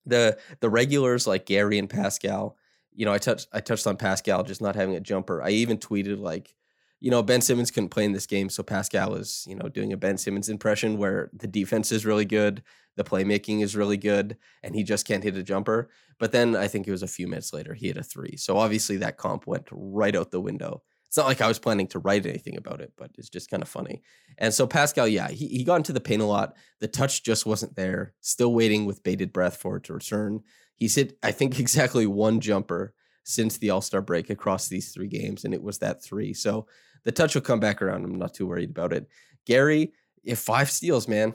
The 0.04 0.36
the 0.60 0.70
regulars 0.70 1.26
like 1.26 1.46
Gary 1.46 1.78
and 1.78 1.88
Pascal, 1.88 2.56
you 2.92 3.04
know, 3.04 3.12
I 3.12 3.18
touched 3.18 3.48
I 3.52 3.60
touched 3.60 3.86
on 3.86 3.96
Pascal 3.96 4.42
just 4.42 4.60
not 4.60 4.74
having 4.74 4.96
a 4.96 5.00
jumper. 5.00 5.42
I 5.42 5.50
even 5.50 5.78
tweeted 5.78 6.18
like 6.18 6.56
you 7.00 7.10
know, 7.10 7.22
Ben 7.22 7.40
Simmons 7.40 7.70
couldn't 7.70 7.90
play 7.90 8.04
in 8.04 8.12
this 8.12 8.26
game, 8.26 8.48
so 8.48 8.62
Pascal 8.62 9.14
is, 9.14 9.44
you 9.48 9.54
know, 9.54 9.68
doing 9.68 9.92
a 9.92 9.96
Ben 9.96 10.16
Simmons 10.16 10.48
impression 10.48 10.96
where 10.96 11.30
the 11.32 11.46
defense 11.46 11.92
is 11.92 12.06
really 12.06 12.24
good, 12.24 12.62
the 12.96 13.04
playmaking 13.04 13.62
is 13.62 13.76
really 13.76 13.96
good, 13.96 14.36
and 14.62 14.74
he 14.74 14.82
just 14.82 15.06
can't 15.06 15.24
hit 15.24 15.36
a 15.36 15.42
jumper. 15.42 15.90
But 16.18 16.32
then 16.32 16.56
I 16.56 16.68
think 16.68 16.86
it 16.86 16.92
was 16.92 17.02
a 17.02 17.08
few 17.08 17.28
minutes 17.28 17.52
later 17.52 17.74
he 17.74 17.88
hit 17.88 17.96
a 17.96 18.02
three. 18.02 18.36
So 18.36 18.56
obviously 18.56 18.96
that 18.98 19.18
comp 19.18 19.46
went 19.46 19.68
right 19.70 20.16
out 20.16 20.30
the 20.30 20.40
window. 20.40 20.82
It's 21.06 21.16
not 21.16 21.26
like 21.26 21.40
I 21.40 21.48
was 21.48 21.58
planning 21.58 21.86
to 21.88 21.98
write 21.98 22.26
anything 22.26 22.56
about 22.56 22.80
it, 22.80 22.92
but 22.96 23.10
it's 23.16 23.28
just 23.28 23.50
kind 23.50 23.62
of 23.62 23.68
funny. 23.68 24.02
And 24.38 24.52
so 24.52 24.66
Pascal, 24.66 25.06
yeah, 25.06 25.28
he, 25.28 25.46
he 25.46 25.64
got 25.64 25.76
into 25.76 25.92
the 25.92 26.00
paint 26.00 26.22
a 26.22 26.26
lot. 26.26 26.56
The 26.80 26.88
touch 26.88 27.22
just 27.22 27.46
wasn't 27.46 27.76
there. 27.76 28.12
Still 28.20 28.52
waiting 28.52 28.86
with 28.86 29.02
bated 29.02 29.32
breath 29.32 29.56
for 29.56 29.76
it 29.76 29.84
to 29.84 29.94
return. 29.94 30.40
He's 30.74 30.94
hit, 30.94 31.16
I 31.22 31.32
think, 31.32 31.60
exactly 31.60 32.06
one 32.06 32.40
jumper 32.40 32.94
since 33.24 33.58
the 33.58 33.70
All 33.70 33.80
Star 33.80 34.00
break 34.02 34.30
across 34.30 34.68
these 34.68 34.92
three 34.92 35.08
games, 35.08 35.44
and 35.44 35.54
it 35.54 35.62
was 35.62 35.78
that 35.78 36.02
three. 36.02 36.32
So 36.32 36.66
the 37.04 37.12
touch 37.12 37.34
will 37.34 37.42
come 37.42 37.60
back 37.60 37.82
around. 37.82 38.04
I'm 38.04 38.18
not 38.18 38.34
too 38.34 38.46
worried 38.46 38.70
about 38.70 38.92
it. 38.92 39.08
Gary, 39.46 39.92
if 40.24 40.38
five 40.38 40.70
steals, 40.70 41.08
man. 41.08 41.34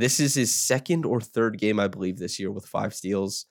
This 0.00 0.18
is 0.18 0.34
his 0.34 0.54
second 0.54 1.04
or 1.04 1.20
third 1.20 1.58
game, 1.58 1.78
I 1.78 1.88
believe, 1.88 2.18
this 2.18 2.40
year 2.40 2.50
with 2.50 2.66
five 2.66 2.94
steals. 2.94 3.46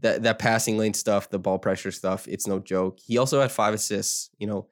That 0.00 0.24
that 0.24 0.38
passing 0.38 0.76
lane 0.76 0.92
stuff, 0.92 1.30
the 1.30 1.38
ball 1.38 1.58
pressure 1.58 1.90
stuff, 1.90 2.28
it's 2.28 2.46
no 2.46 2.58
joke. 2.58 2.98
He 3.02 3.16
also 3.16 3.40
had 3.40 3.50
five 3.50 3.72
assists. 3.72 4.28
You 4.38 4.46
know, 4.46 4.68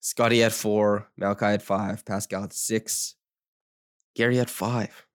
Scottie 0.00 0.40
had 0.40 0.54
four, 0.54 1.08
Malachi 1.18 1.46
had 1.46 1.62
five, 1.62 2.04
Pascal 2.04 2.40
had 2.40 2.54
six, 2.54 3.14
Gary 4.16 4.36
had 4.36 4.48
five, 4.48 5.06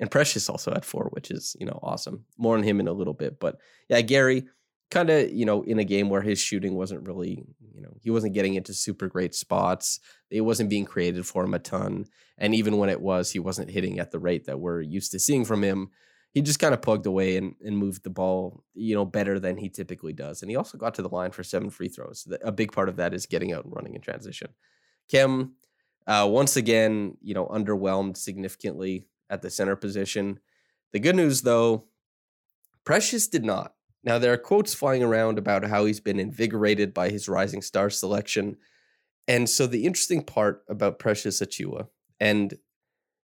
and 0.00 0.10
Precious 0.10 0.48
also 0.48 0.72
had 0.72 0.86
four, 0.86 1.10
which 1.12 1.30
is 1.30 1.54
you 1.60 1.66
know 1.66 1.78
awesome. 1.82 2.24
More 2.38 2.56
on 2.56 2.62
him 2.62 2.80
in 2.80 2.88
a 2.88 2.92
little 2.92 3.12
bit, 3.12 3.38
but 3.38 3.58
yeah, 3.90 4.00
Gary 4.00 4.46
kind 4.90 5.10
of 5.10 5.30
you 5.30 5.44
know 5.44 5.62
in 5.62 5.78
a 5.78 5.84
game 5.84 6.08
where 6.08 6.22
his 6.22 6.38
shooting 6.38 6.74
wasn't 6.74 7.06
really 7.06 7.44
you 7.78 7.84
know 7.84 7.96
he 8.02 8.10
wasn't 8.10 8.34
getting 8.34 8.54
into 8.54 8.74
super 8.74 9.06
great 9.06 9.34
spots. 9.34 10.00
It 10.30 10.40
wasn't 10.40 10.68
being 10.68 10.84
created 10.84 11.24
for 11.26 11.44
him 11.44 11.54
a 11.54 11.60
ton 11.60 12.06
and 12.36 12.54
even 12.54 12.76
when 12.76 12.90
it 12.90 13.00
was 13.00 13.30
he 13.30 13.38
wasn't 13.38 13.70
hitting 13.70 14.00
at 14.00 14.10
the 14.10 14.18
rate 14.18 14.46
that 14.46 14.58
we're 14.58 14.80
used 14.80 15.12
to 15.12 15.20
seeing 15.20 15.44
from 15.44 15.62
him. 15.62 15.90
He 16.32 16.42
just 16.42 16.58
kind 16.58 16.74
of 16.74 16.82
plugged 16.82 17.06
away 17.06 17.36
and, 17.36 17.54
and 17.64 17.78
moved 17.78 18.02
the 18.02 18.10
ball 18.10 18.64
you 18.74 18.96
know 18.96 19.04
better 19.04 19.38
than 19.38 19.56
he 19.56 19.68
typically 19.68 20.12
does 20.12 20.42
and 20.42 20.50
he 20.50 20.56
also 20.56 20.76
got 20.76 20.94
to 20.94 21.02
the 21.02 21.08
line 21.08 21.30
for 21.30 21.44
seven 21.44 21.70
free 21.70 21.88
throws. 21.88 22.26
A 22.42 22.50
big 22.50 22.72
part 22.72 22.88
of 22.88 22.96
that 22.96 23.14
is 23.14 23.26
getting 23.26 23.52
out 23.52 23.64
and 23.64 23.74
running 23.74 23.94
in 23.94 24.00
transition. 24.00 24.50
Khem, 25.08 25.52
uh, 26.08 26.26
once 26.28 26.56
again 26.56 27.16
you 27.22 27.34
know 27.34 27.46
underwhelmed 27.46 28.16
significantly 28.16 29.06
at 29.30 29.42
the 29.42 29.50
center 29.50 29.76
position. 29.76 30.40
The 30.92 30.98
good 30.98 31.14
news 31.14 31.42
though 31.42 31.84
precious 32.84 33.28
did 33.28 33.44
not 33.44 33.74
now, 34.04 34.18
there 34.18 34.32
are 34.32 34.38
quotes 34.38 34.74
flying 34.74 35.02
around 35.02 35.38
about 35.38 35.64
how 35.64 35.84
he's 35.84 36.00
been 36.00 36.20
invigorated 36.20 36.94
by 36.94 37.10
his 37.10 37.28
Rising 37.28 37.62
Star 37.62 37.90
selection. 37.90 38.56
And 39.26 39.48
so, 39.48 39.66
the 39.66 39.84
interesting 39.84 40.22
part 40.22 40.64
about 40.68 40.98
Precious 40.98 41.40
Achiuwa, 41.40 41.88
and 42.20 42.54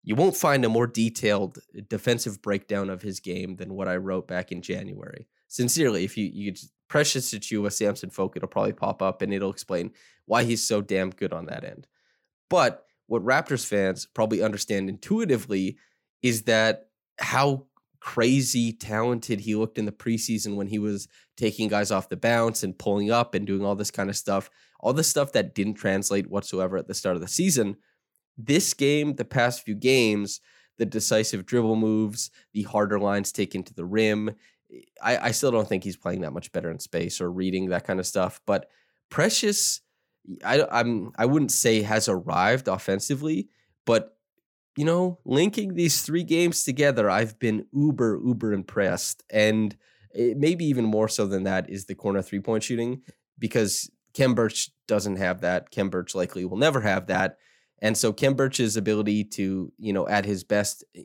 you 0.03 0.17
won't 0.17 0.37
find 0.37 0.65
a 0.65 0.69
more 0.69 0.87
detailed 0.87 1.59
defensive 1.89 2.43
breakdown 2.43 2.91
of 2.91 3.03
his 3.03 3.21
game 3.21 3.57
than 3.57 3.75
what 3.75 3.89
I 3.89 3.97
wrote 3.97 4.29
back 4.29 4.53
in 4.53 4.61
January. 4.61 5.29
Sincerely, 5.49 6.05
if 6.05 6.19
you, 6.19 6.31
you 6.33 6.55
Precious 6.89 7.33
Achiuwa, 7.33 7.73
Samson 7.73 8.11
Folk, 8.11 8.37
it'll 8.37 8.49
probably 8.49 8.73
pop 8.73 9.01
up 9.01 9.23
and 9.23 9.33
it'll 9.33 9.51
explain 9.51 9.93
why 10.27 10.45
he's 10.45 10.67
so 10.67 10.83
damn 10.83 11.11
good 11.11 11.33
on 11.33 11.47
that 11.47 11.65
end. 11.65 11.87
But 12.51 12.85
what 13.07 13.25
Raptors 13.25 13.65
fans 13.65 14.07
probably 14.13 14.43
understand 14.43 14.89
intuitively 14.89 15.79
is 16.23 16.43
that 16.43 16.89
how 17.19 17.67
crazy 18.05 18.71
talented 18.71 19.41
he 19.41 19.55
looked 19.55 19.79
in 19.79 19.87
the 19.87 19.91
preseason 19.91 20.57
when 20.57 20.67
he 20.67 20.79
was 20.79 21.09
taking 21.39 21.69
guys 21.69 21.91
off 21.91 22.11
the 22.11 22.19
bounce 22.19 22.63
and 22.63 22.79
pulling 22.79 23.11
up 23.11 23.35
and 23.35 23.47
doing 23.47 23.65
all 23.65 23.75
this 23.75 23.91
kind 23.91 24.11
of 24.11 24.17
stuff, 24.17 24.51
all 24.79 24.93
the 24.93 25.03
stuff 25.03 25.33
that 25.33 25.55
didn't 25.55 25.73
translate 25.73 26.29
whatsoever 26.31 26.77
at 26.77 26.87
the 26.87 26.93
start 26.93 27.17
of 27.17 27.23
the 27.23 27.27
season. 27.27 27.77
This 28.37 28.75
game, 28.75 29.15
the 29.15 29.25
past 29.25 29.63
few 29.65 29.75
games, 29.75 30.43
the 30.77 30.85
decisive 30.85 31.47
dribble 31.47 31.77
moves, 31.77 32.31
the 32.53 32.65
harder 32.65 33.01
lines 33.01 33.33
taken 33.33 33.63
to 33.63 33.73
the 33.73 33.87
rim. 33.87 34.33
I, 35.03 35.17
I 35.17 35.31
still 35.31 35.51
don't 35.51 35.67
think 35.67 35.83
he's 35.83 35.97
playing 35.97 36.21
that 36.21 36.35
much 36.35 36.53
better 36.53 36.71
in 36.71 36.81
space 36.81 37.23
or 37.23 37.33
reading 37.33 37.71
that 37.71 37.87
kind 37.87 37.99
of 37.99 38.07
stuff. 38.07 38.39
But 38.45 38.69
Precious, 39.09 39.81
I, 40.45 40.67
I'm 40.71 41.13
I 41.17 41.25
wouldn't 41.25 41.53
say 41.53 41.81
has 41.81 42.07
arrived 42.07 42.69
offensively, 42.69 43.49
but 43.87 44.14
you 44.77 44.85
know, 44.85 45.19
linking 45.25 45.75
these 45.75 46.03
three 46.03 46.25
games 46.25 46.65
together, 46.65 47.09
I've 47.09 47.39
been 47.39 47.67
uber, 47.73 48.21
uber 48.25 48.53
impressed. 48.53 49.23
And 49.31 49.77
it, 50.13 50.37
maybe 50.37 50.65
even 50.65 50.85
more 50.85 51.09
so 51.09 51.27
than 51.27 51.45
that 51.45 51.71
is 51.71 51.87
the 51.87 51.95
corner 51.95 52.23
three 52.23 52.41
point 52.41 52.63
shooting 52.63 53.03
because 53.39 53.91
Khem 54.15 54.35
Birch 54.35 54.71
doesn't 54.87 55.17
have 55.17 55.41
that. 55.43 55.71
Khem 55.71 55.91
Birch 55.91 56.15
likely 56.15 56.45
will 56.45 56.57
never 56.57 56.81
have 56.81 57.07
that. 57.07 57.39
And 57.81 57.97
so 57.97 58.13
Khem 58.13 58.35
Birch's 58.35 58.77
ability 58.77 59.25
to, 59.25 59.73
you 59.79 59.93
know, 59.93 60.09
at 60.09 60.25
his 60.25 60.45
best, 60.45 60.85
eh, 60.97 61.03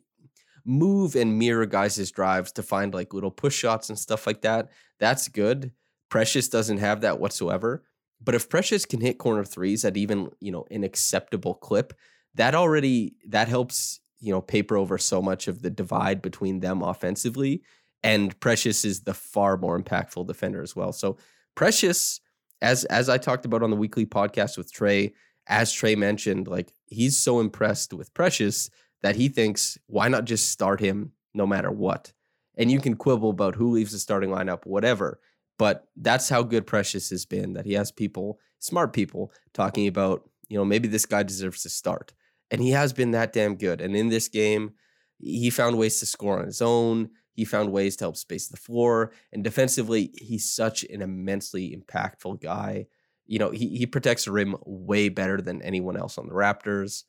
move 0.65 1.15
and 1.15 1.37
mirror 1.37 1.65
guys' 1.65 2.11
drives 2.11 2.51
to 2.51 2.63
find 2.63 2.93
like 2.93 3.13
little 3.13 3.31
push 3.31 3.55
shots 3.55 3.89
and 3.89 3.97
stuff 3.97 4.27
like 4.27 4.41
that, 4.41 4.69
that's 4.99 5.27
good. 5.27 5.71
Precious 6.09 6.47
doesn't 6.47 6.77
have 6.77 7.01
that 7.01 7.19
whatsoever. 7.19 7.83
But 8.21 8.35
if 8.35 8.49
Precious 8.49 8.85
can 8.85 9.01
hit 9.01 9.17
corner 9.17 9.45
threes 9.45 9.85
at 9.85 9.97
even, 9.97 10.29
you 10.39 10.51
know, 10.51 10.65
an 10.69 10.83
acceptable 10.83 11.55
clip, 11.55 11.93
that 12.39 12.55
already 12.55 13.15
that 13.27 13.49
helps 13.49 13.99
you 14.21 14.31
know 14.31 14.41
paper 14.41 14.77
over 14.77 14.97
so 14.97 15.21
much 15.21 15.47
of 15.49 15.61
the 15.61 15.69
divide 15.69 16.21
between 16.21 16.61
them 16.61 16.81
offensively 16.81 17.61
and 18.01 18.39
precious 18.39 18.85
is 18.85 19.01
the 19.01 19.13
far 19.13 19.57
more 19.57 19.77
impactful 19.77 20.25
defender 20.25 20.61
as 20.61 20.73
well. 20.73 20.93
So 20.93 21.17
precious 21.55 22.21
as 22.61 22.85
as 22.85 23.09
i 23.09 23.17
talked 23.17 23.45
about 23.45 23.63
on 23.63 23.69
the 23.69 23.75
weekly 23.75 24.05
podcast 24.05 24.57
with 24.57 24.71
trey 24.71 25.13
as 25.47 25.71
trey 25.71 25.95
mentioned 25.95 26.47
like 26.47 26.71
he's 26.85 27.17
so 27.17 27.39
impressed 27.39 27.93
with 27.93 28.13
precious 28.13 28.69
that 29.01 29.15
he 29.15 29.27
thinks 29.27 29.77
why 29.87 30.07
not 30.07 30.25
just 30.25 30.49
start 30.49 30.79
him 30.79 31.11
no 31.33 31.45
matter 31.45 31.71
what? 31.71 32.11
And 32.57 32.69
you 32.69 32.81
can 32.81 32.95
quibble 32.95 33.29
about 33.29 33.55
who 33.55 33.71
leaves 33.71 33.91
the 33.91 33.99
starting 33.99 34.29
lineup 34.29 34.65
whatever 34.65 35.19
but 35.57 35.87
that's 35.97 36.29
how 36.29 36.43
good 36.43 36.65
precious 36.65 37.09
has 37.09 37.25
been 37.25 37.53
that 37.53 37.65
he 37.65 37.73
has 37.73 37.91
people 37.91 38.39
smart 38.59 38.93
people 38.93 39.33
talking 39.53 39.87
about 39.87 40.29
you 40.47 40.57
know 40.57 40.65
maybe 40.65 40.87
this 40.87 41.05
guy 41.05 41.23
deserves 41.23 41.63
to 41.63 41.69
start 41.69 42.13
and 42.51 42.61
he 42.61 42.71
has 42.71 42.93
been 42.93 43.11
that 43.11 43.33
damn 43.33 43.55
good. 43.55 43.81
And 43.81 43.95
in 43.95 44.09
this 44.09 44.27
game, 44.27 44.73
he 45.19 45.49
found 45.49 45.77
ways 45.77 45.99
to 45.99 46.05
score 46.05 46.39
on 46.39 46.45
his 46.45 46.61
own. 46.61 47.09
He 47.33 47.45
found 47.45 47.71
ways 47.71 47.95
to 47.97 48.05
help 48.05 48.17
space 48.17 48.47
the 48.47 48.57
floor. 48.57 49.11
And 49.31 49.43
defensively, 49.43 50.11
he's 50.15 50.49
such 50.49 50.83
an 50.85 51.01
immensely 51.01 51.75
impactful 51.75 52.41
guy. 52.41 52.87
You 53.25 53.39
know, 53.39 53.51
he, 53.51 53.77
he 53.77 53.85
protects 53.85 54.25
the 54.25 54.31
rim 54.31 54.55
way 54.65 55.09
better 55.09 55.39
than 55.41 55.61
anyone 55.61 55.97
else 55.97 56.17
on 56.17 56.27
the 56.27 56.33
Raptors. 56.33 57.03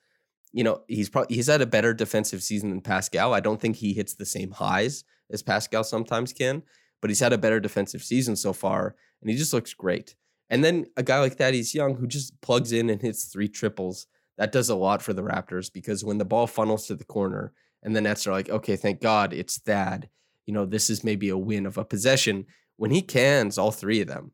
You 0.52 0.64
know, 0.64 0.82
he's 0.88 1.09
probably 1.09 1.35
he's 1.35 1.47
had 1.47 1.62
a 1.62 1.66
better 1.66 1.94
defensive 1.94 2.42
season 2.42 2.70
than 2.70 2.80
Pascal. 2.80 3.32
I 3.32 3.40
don't 3.40 3.61
think 3.61 3.76
he 3.76 3.94
hits 3.94 4.14
the 4.14 4.26
same 4.26 4.50
highs 4.50 5.04
as 5.30 5.42
Pascal 5.42 5.85
sometimes 5.85 6.32
can, 6.32 6.62
but 7.00 7.09
he's 7.09 7.20
had 7.20 7.32
a 7.32 7.38
better 7.38 7.61
defensive 7.61 8.02
season 8.02 8.35
so 8.37 8.52
far, 8.52 8.97
and 9.20 9.30
he 9.30 9.37
just 9.37 9.52
looks 9.52 9.73
great. 9.75 10.16
And 10.50 10.64
then 10.64 10.87
a 10.97 11.04
guy 11.04 11.20
like 11.20 11.37
that, 11.37 11.54
he's 11.54 11.75
young, 11.75 11.94
who 11.94 12.09
just 12.09 12.40
plugs 12.40 12.73
in 12.73 12.90
and 12.90 13.00
hits 13.00 13.25
three 13.25 13.49
triples 13.49 14.09
that 14.40 14.52
does 14.52 14.70
a 14.70 14.75
lot 14.75 15.02
for 15.02 15.12
the 15.12 15.20
Raptors 15.20 15.70
because 15.70 16.02
when 16.02 16.16
the 16.16 16.25
ball 16.25 16.47
funnels 16.47 16.87
to 16.87 16.94
the 16.94 17.04
corner 17.04 17.52
and 17.82 17.94
the 17.94 18.00
Nets 18.00 18.26
are 18.26 18.32
like, 18.32 18.49
okay, 18.49 18.75
thank 18.75 19.02
God 19.02 19.35
it's 19.35 19.59
Thad. 19.59 20.09
You 20.47 20.54
know, 20.54 20.64
this 20.64 20.88
is 20.88 21.04
maybe 21.04 21.28
a 21.28 21.37
win 21.37 21.66
of 21.66 21.76
a 21.76 21.85
possession. 21.85 22.47
When 22.78 22.90
he 22.90 23.02
cans 23.02 23.59
all 23.59 23.70
three 23.70 24.00
of 24.00 24.09
them, 24.09 24.32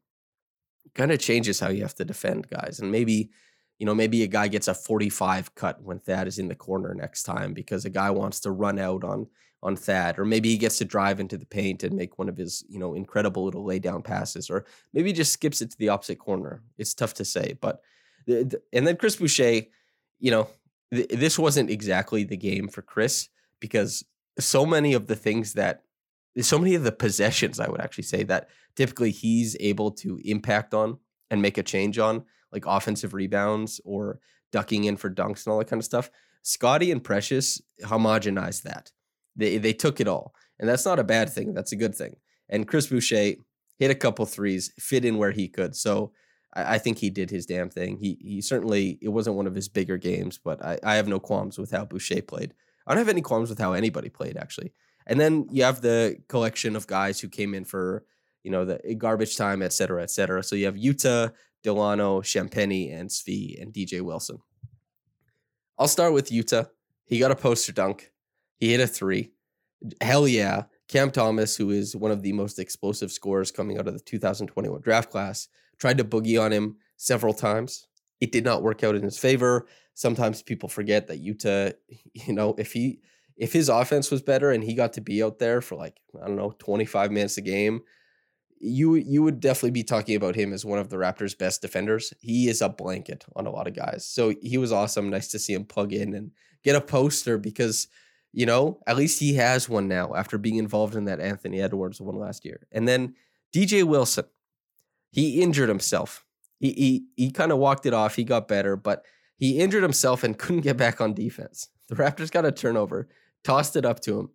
kind 0.95 1.11
of 1.11 1.19
changes 1.19 1.59
how 1.59 1.71
you 1.71 1.83
have 1.83 1.97
to 1.97 2.05
defend 2.05 2.49
guys. 2.49 2.79
And 2.79 2.93
maybe, 2.93 3.31
you 3.81 3.87
know, 3.87 3.97
maybe 3.97 4.23
a 4.23 4.29
guy 4.29 4.47
gets 4.47 4.69
a 4.69 4.75
45 4.75 5.57
cut 5.57 5.83
when 5.83 5.99
Thad 5.99 6.29
is 6.29 6.39
in 6.39 6.47
the 6.47 6.55
corner 6.55 6.95
next 6.95 7.25
time 7.25 7.53
because 7.53 7.85
a 7.85 7.91
guy 7.91 8.11
wants 8.11 8.39
to 8.41 8.53
run 8.53 8.79
out 8.79 9.03
on 9.03 9.27
on 9.61 9.75
Thad, 9.75 10.21
or 10.21 10.25
maybe 10.25 10.51
he 10.51 10.57
gets 10.59 10.79
to 10.79 10.85
drive 10.85 11.19
into 11.19 11.37
the 11.37 11.47
paint 11.47 11.83
and 11.83 11.97
make 11.97 12.17
one 12.17 12.29
of 12.29 12.37
his, 12.37 12.63
you 12.69 12.79
know, 12.79 12.95
incredible 12.95 13.45
little 13.45 13.65
lay 13.65 13.81
down 13.81 14.03
passes, 14.03 14.51
or 14.51 14.67
maybe 14.93 15.09
he 15.09 15.13
just 15.13 15.33
skips 15.33 15.61
it 15.61 15.73
to 15.73 15.79
the 15.79 15.89
opposite 15.89 16.21
corner. 16.21 16.63
It's 16.79 16.95
tough 16.95 17.15
to 17.15 17.25
say, 17.25 17.59
but 17.61 17.81
and 18.29 18.87
then 18.87 18.97
Chris 18.97 19.17
Boucher, 19.17 19.63
you 20.19 20.31
know, 20.31 20.49
th- 20.93 21.09
this 21.09 21.39
wasn't 21.39 21.71
exactly 21.71 22.25
the 22.25 22.37
game 22.37 22.69
for 22.69 22.83
Chris 22.83 23.29
because 23.61 24.05
so 24.39 24.67
many 24.67 24.93
of 24.95 25.07
the 25.07 25.17
things 25.17 25.55
that 25.55 25.83
so 26.41 26.59
many 26.59 26.75
of 26.75 26.83
the 26.83 26.93
possessions 26.93 27.59
I 27.59 27.69
would 27.69 27.81
actually 27.81 28.05
say 28.05 28.23
that 28.25 28.49
typically 28.75 29.11
he's 29.11 29.57
able 29.59 29.91
to 29.93 30.21
impact 30.25 30.75
on 30.75 30.99
and 31.31 31.41
make 31.41 31.57
a 31.57 31.63
change 31.63 31.99
on, 31.99 32.25
like 32.53 32.67
offensive 32.67 33.15
rebounds 33.15 33.81
or 33.85 34.21
ducking 34.53 34.85
in 34.85 34.97
for 34.97 35.11
dunks 35.11 35.45
and 35.45 35.53
all 35.53 35.59
that 35.59 35.69
kind 35.69 35.81
of 35.81 35.85
stuff. 35.85 36.11
Scottie 36.43 36.93
and 36.93 37.03
Precious 37.03 37.61
homogenized 37.83 38.63
that. 38.63 38.93
They 39.35 39.59
they 39.59 39.73
took 39.73 40.01
it 40.01 40.09
all. 40.09 40.35
And 40.59 40.69
that's 40.69 40.85
not 40.87 40.99
a 40.99 41.05
bad 41.05 41.31
thing. 41.31 41.53
That's 41.55 41.73
a 41.73 41.77
good 41.77 41.95
thing. 41.95 42.17
And 42.49 42.69
Chris 42.69 42.87
Boucher 42.87 43.35
hit 43.79 43.91
a 43.91 43.95
couple 43.95 44.25
threes, 44.25 44.73
fit 44.79 45.05
in 45.05 45.19
where 45.19 45.33
he 45.33 45.49
could. 45.49 45.75
So 45.75 46.13
I, 46.57 46.75
I 46.75 46.79
think 46.79 46.99
he 46.99 47.11
did 47.11 47.31
his 47.31 47.47
damn 47.47 47.71
thing. 47.71 47.99
He 47.99 48.19
he 48.21 48.41
certainly 48.41 48.99
it 49.01 49.11
wasn't 49.11 49.37
one 49.37 49.47
of 49.47 49.55
his 49.55 49.69
bigger 49.69 49.99
games, 49.99 50.41
but 50.43 50.65
I, 50.65 50.79
I 50.83 50.95
have 50.97 51.07
no 51.07 51.21
qualms 51.21 51.59
with 51.59 51.71
how 51.71 51.85
Boucher 51.85 52.23
played. 52.23 52.55
I 52.87 52.93
don't 52.93 52.99
have 52.99 53.09
any 53.09 53.23
qualms 53.23 53.51
with 53.51 53.59
how 53.59 53.75
anybody 53.75 54.09
played 54.09 54.37
actually. 54.37 54.73
And 55.07 55.21
then 55.21 55.47
you 55.53 55.63
have 55.63 55.83
the 55.83 56.19
collection 56.29 56.75
of 56.75 56.87
guys 56.87 57.21
who 57.21 57.29
came 57.29 57.55
in 57.55 57.65
for 57.65 58.05
you 58.43 58.51
know 58.51 58.65
the 58.65 58.95
garbage 58.95 59.37
time, 59.37 59.63
et 59.63 59.73
cetera, 59.73 60.03
et 60.03 60.11
cetera. 60.11 60.43
So 60.43 60.57
you 60.57 60.67
have 60.67 60.77
Yuta, 60.77 61.33
Dalano, 61.65 62.23
Champagnie, 62.23 62.93
and 62.93 63.11
Svi 63.11 63.61
and 63.61 63.73
DJ 63.73 64.01
Wilson. 64.01 64.39
I'll 65.79 65.89
start 65.89 66.13
with 66.13 66.31
Yuta. 66.31 66.71
He 67.05 67.19
got 67.19 67.31
a 67.31 67.37
poster 67.37 67.73
dunk. 67.73 68.11
He 68.59 68.71
hit 68.71 68.81
a 68.81 68.87
three. 68.87 69.33
Hell 70.01 70.27
yeah. 70.27 70.65
Cam 70.89 71.11
Thomas, 71.11 71.57
who 71.57 71.71
is 71.71 71.97
one 71.97 72.11
of 72.11 72.23
the 72.23 72.33
most 72.33 72.59
explosive 72.59 73.11
scorers 73.11 73.51
coming 73.51 73.79
out 73.79 73.89
of 73.89 73.95
the 73.95 74.01
2021 74.01 74.81
draft 74.81 75.11
class, 75.11 75.49
tried 75.79 75.99
to 75.99 76.05
boogie 76.05 76.41
on 76.41 76.53
him 76.53 76.77
several 76.97 77.35
times. 77.35 77.87
It 78.21 78.33
did 78.33 78.45
not 78.45 78.63
work 78.63 78.83
out 78.83 78.95
in 78.95 79.03
his 79.03 79.19
favor. 79.19 79.67
Sometimes 79.95 80.43
people 80.43 80.69
forget 80.69 81.07
that 81.09 81.25
Yuta, 81.25 81.75
you 82.15 82.33
know, 82.33 82.55
if 82.59 82.73
he 82.73 83.01
if 83.37 83.53
his 83.53 83.69
offense 83.69 84.11
was 84.11 84.23
better 84.23 84.51
and 84.51 84.65
he 84.65 84.75
got 84.75 84.95
to 84.95 85.03
be 85.03 85.23
out 85.23 85.39
there 85.39 85.61
for 85.61 85.77
like, 85.77 85.99
I 86.23 86.27
don't 86.27 86.37
know, 86.37 86.55
25 86.59 87.13
minutes 87.13 87.37
a 87.37 87.43
game, 87.43 87.83
you 88.59 88.95
you 88.95 89.23
would 89.23 89.41
definitely 89.41 89.73
be 89.73 89.85
talking 89.85 90.17
about 90.17 90.35
him 90.35 90.53
as 90.53 90.65
one 90.65 90.79
of 90.79 90.89
the 90.89 90.97
Raptors' 90.97 91.37
best 91.37 91.61
defenders. 91.61 92.15
He 92.21 92.49
is 92.49 92.63
a 92.63 92.71
blanket 92.71 93.27
on 93.37 93.47
a 93.47 93.51
lot 93.51 93.69
of 93.69 93.77
guys. 93.77 94.07
So 94.07 94.33
he 94.41 94.57
was 94.57 94.73
awesome. 94.73 95.11
Nice 95.11 95.29
to 95.29 95.39
see 95.39 95.53
him 95.53 95.67
plug 95.67 95.93
in 95.93 96.15
and 96.15 96.31
get 96.65 96.77
a 96.77 96.81
poster 96.81 97.37
because 97.37 97.89
you 98.37 98.45
know, 98.45 98.79
at 98.87 98.99
least 98.99 99.19
he 99.19 99.35
has 99.35 99.67
one 99.67 99.89
now 99.89 100.15
after 100.15 100.37
being 100.37 100.57
involved 100.57 100.95
in 100.95 101.07
that 101.07 101.21
Anthony 101.21 101.59
Edwards 101.59 102.03
one 102.03 102.17
last 102.17 102.45
year. 102.45 102.67
And 102.71 102.87
then 102.87 103.15
DJ 103.51 103.83
Wilson, 103.83 104.27
he 105.17 105.41
injured 105.41 105.71
himself. 105.71 106.27
He 106.61 106.73
he 106.73 107.07
he 107.17 107.31
kind 107.31 107.51
of 107.51 107.59
walked 107.59 107.87
it 107.87 107.95
off. 107.95 108.17
He 108.17 108.23
got 108.23 108.49
better, 108.49 108.77
but 108.77 109.03
he 109.39 109.59
injured 109.59 109.83
himself 109.83 110.23
and 110.23 110.39
couldn't 110.39 110.61
get 110.61 110.77
back 110.77 111.01
on 111.01 111.15
defense. 111.15 111.69
The 111.89 111.97
Raptors 111.97 112.31
got 112.31 112.45
a 112.45 112.53
turnover, 112.53 113.09
tossed 113.43 113.77
it 113.77 113.87
up 113.87 114.01
to 114.01 114.21
him, 114.21 114.31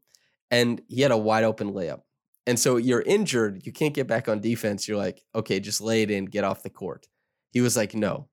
and 0.49 0.81
he 0.87 1.01
had 1.01 1.11
a 1.11 1.17
wide 1.17 1.43
open 1.43 1.71
layup. 1.71 2.01
And 2.47 2.57
so 2.59 2.77
you're 2.77 3.03
injured, 3.03 3.63
you 3.63 3.71
can't 3.71 3.93
get 3.93 4.07
back 4.07 4.27
on 4.27 4.41
defense. 4.41 4.87
You're 4.87 4.97
like, 4.97 5.23
okay, 5.35 5.59
just 5.59 5.81
lay 5.81 6.01
it 6.01 6.09
in, 6.09 6.25
get 6.25 6.43
off 6.43 6.63
the 6.63 6.71
court. 6.71 7.07
He 7.51 7.61
was 7.61 7.77
like, 7.77 7.93
no, 7.93 8.29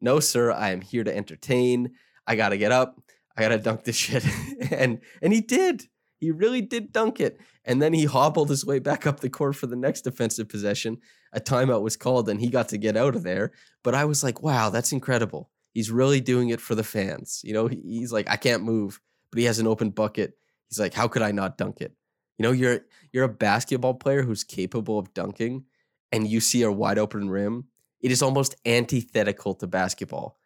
no, 0.00 0.18
sir, 0.18 0.50
I 0.50 0.70
am 0.70 0.80
here 0.80 1.04
to 1.04 1.16
entertain. 1.16 1.92
I 2.26 2.34
got 2.34 2.48
to 2.48 2.58
get 2.58 2.72
up. 2.72 3.00
I 3.36 3.42
got 3.42 3.50
to 3.50 3.58
dunk 3.58 3.84
this 3.84 3.94
shit. 3.94 4.24
and 4.72 4.98
and 5.22 5.32
he 5.32 5.40
did. 5.40 5.84
He 6.22 6.30
really 6.30 6.60
did 6.60 6.92
dunk 6.92 7.18
it. 7.18 7.40
And 7.64 7.82
then 7.82 7.92
he 7.92 8.04
hobbled 8.04 8.48
his 8.48 8.64
way 8.64 8.78
back 8.78 9.08
up 9.08 9.18
the 9.18 9.28
court 9.28 9.56
for 9.56 9.66
the 9.66 9.74
next 9.74 10.02
defensive 10.02 10.48
possession. 10.48 10.98
A 11.32 11.40
timeout 11.40 11.82
was 11.82 11.96
called 11.96 12.28
and 12.28 12.40
he 12.40 12.48
got 12.48 12.68
to 12.68 12.78
get 12.78 12.96
out 12.96 13.16
of 13.16 13.24
there. 13.24 13.50
But 13.82 13.96
I 13.96 14.04
was 14.04 14.22
like, 14.22 14.40
wow, 14.40 14.70
that's 14.70 14.92
incredible. 14.92 15.50
He's 15.74 15.90
really 15.90 16.20
doing 16.20 16.50
it 16.50 16.60
for 16.60 16.76
the 16.76 16.84
fans. 16.84 17.40
You 17.42 17.54
know, 17.54 17.66
he's 17.66 18.12
like, 18.12 18.30
I 18.30 18.36
can't 18.36 18.62
move, 18.62 19.00
but 19.32 19.40
he 19.40 19.46
has 19.46 19.58
an 19.58 19.66
open 19.66 19.90
bucket. 19.90 20.34
He's 20.68 20.78
like, 20.78 20.94
how 20.94 21.08
could 21.08 21.22
I 21.22 21.32
not 21.32 21.58
dunk 21.58 21.80
it? 21.80 21.92
You 22.38 22.44
know, 22.44 22.52
you're 22.52 22.82
you're 23.10 23.24
a 23.24 23.28
basketball 23.28 23.94
player 23.94 24.22
who's 24.22 24.44
capable 24.44 25.00
of 25.00 25.12
dunking 25.14 25.64
and 26.12 26.28
you 26.28 26.38
see 26.38 26.62
a 26.62 26.70
wide 26.70 27.00
open 27.00 27.30
rim. 27.30 27.64
It 28.00 28.12
is 28.12 28.22
almost 28.22 28.54
antithetical 28.64 29.54
to 29.54 29.66
basketball 29.66 30.38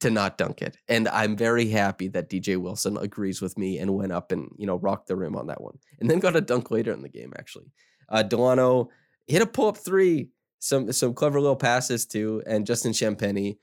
to 0.00 0.10
not 0.10 0.38
dunk 0.38 0.62
it. 0.62 0.76
And 0.88 1.08
I'm 1.08 1.36
very 1.36 1.68
happy 1.68 2.08
that 2.08 2.30
DJ 2.30 2.56
Wilson 2.56 2.96
agrees 2.96 3.40
with 3.40 3.58
me 3.58 3.78
and 3.78 3.94
went 3.94 4.12
up 4.12 4.30
and, 4.30 4.50
you 4.56 4.66
know, 4.66 4.76
rocked 4.76 5.08
the 5.08 5.16
rim 5.16 5.36
on 5.36 5.48
that 5.48 5.60
one. 5.60 5.78
And 5.98 6.08
then 6.08 6.20
got 6.20 6.36
a 6.36 6.40
dunk 6.40 6.70
later 6.70 6.92
in 6.92 7.02
the 7.02 7.08
game, 7.08 7.32
actually. 7.36 7.72
Uh, 8.08 8.22
Dalano 8.22 8.88
hit 9.26 9.42
a 9.42 9.46
pull 9.46 9.68
up 9.68 9.76
three, 9.76 10.30
some 10.60 10.90
some 10.92 11.14
clever 11.14 11.40
little 11.40 11.56
passes 11.56 12.06
too. 12.06 12.42
And 12.46 12.66
Justin 12.66 12.92
Champagnie, 12.92 13.58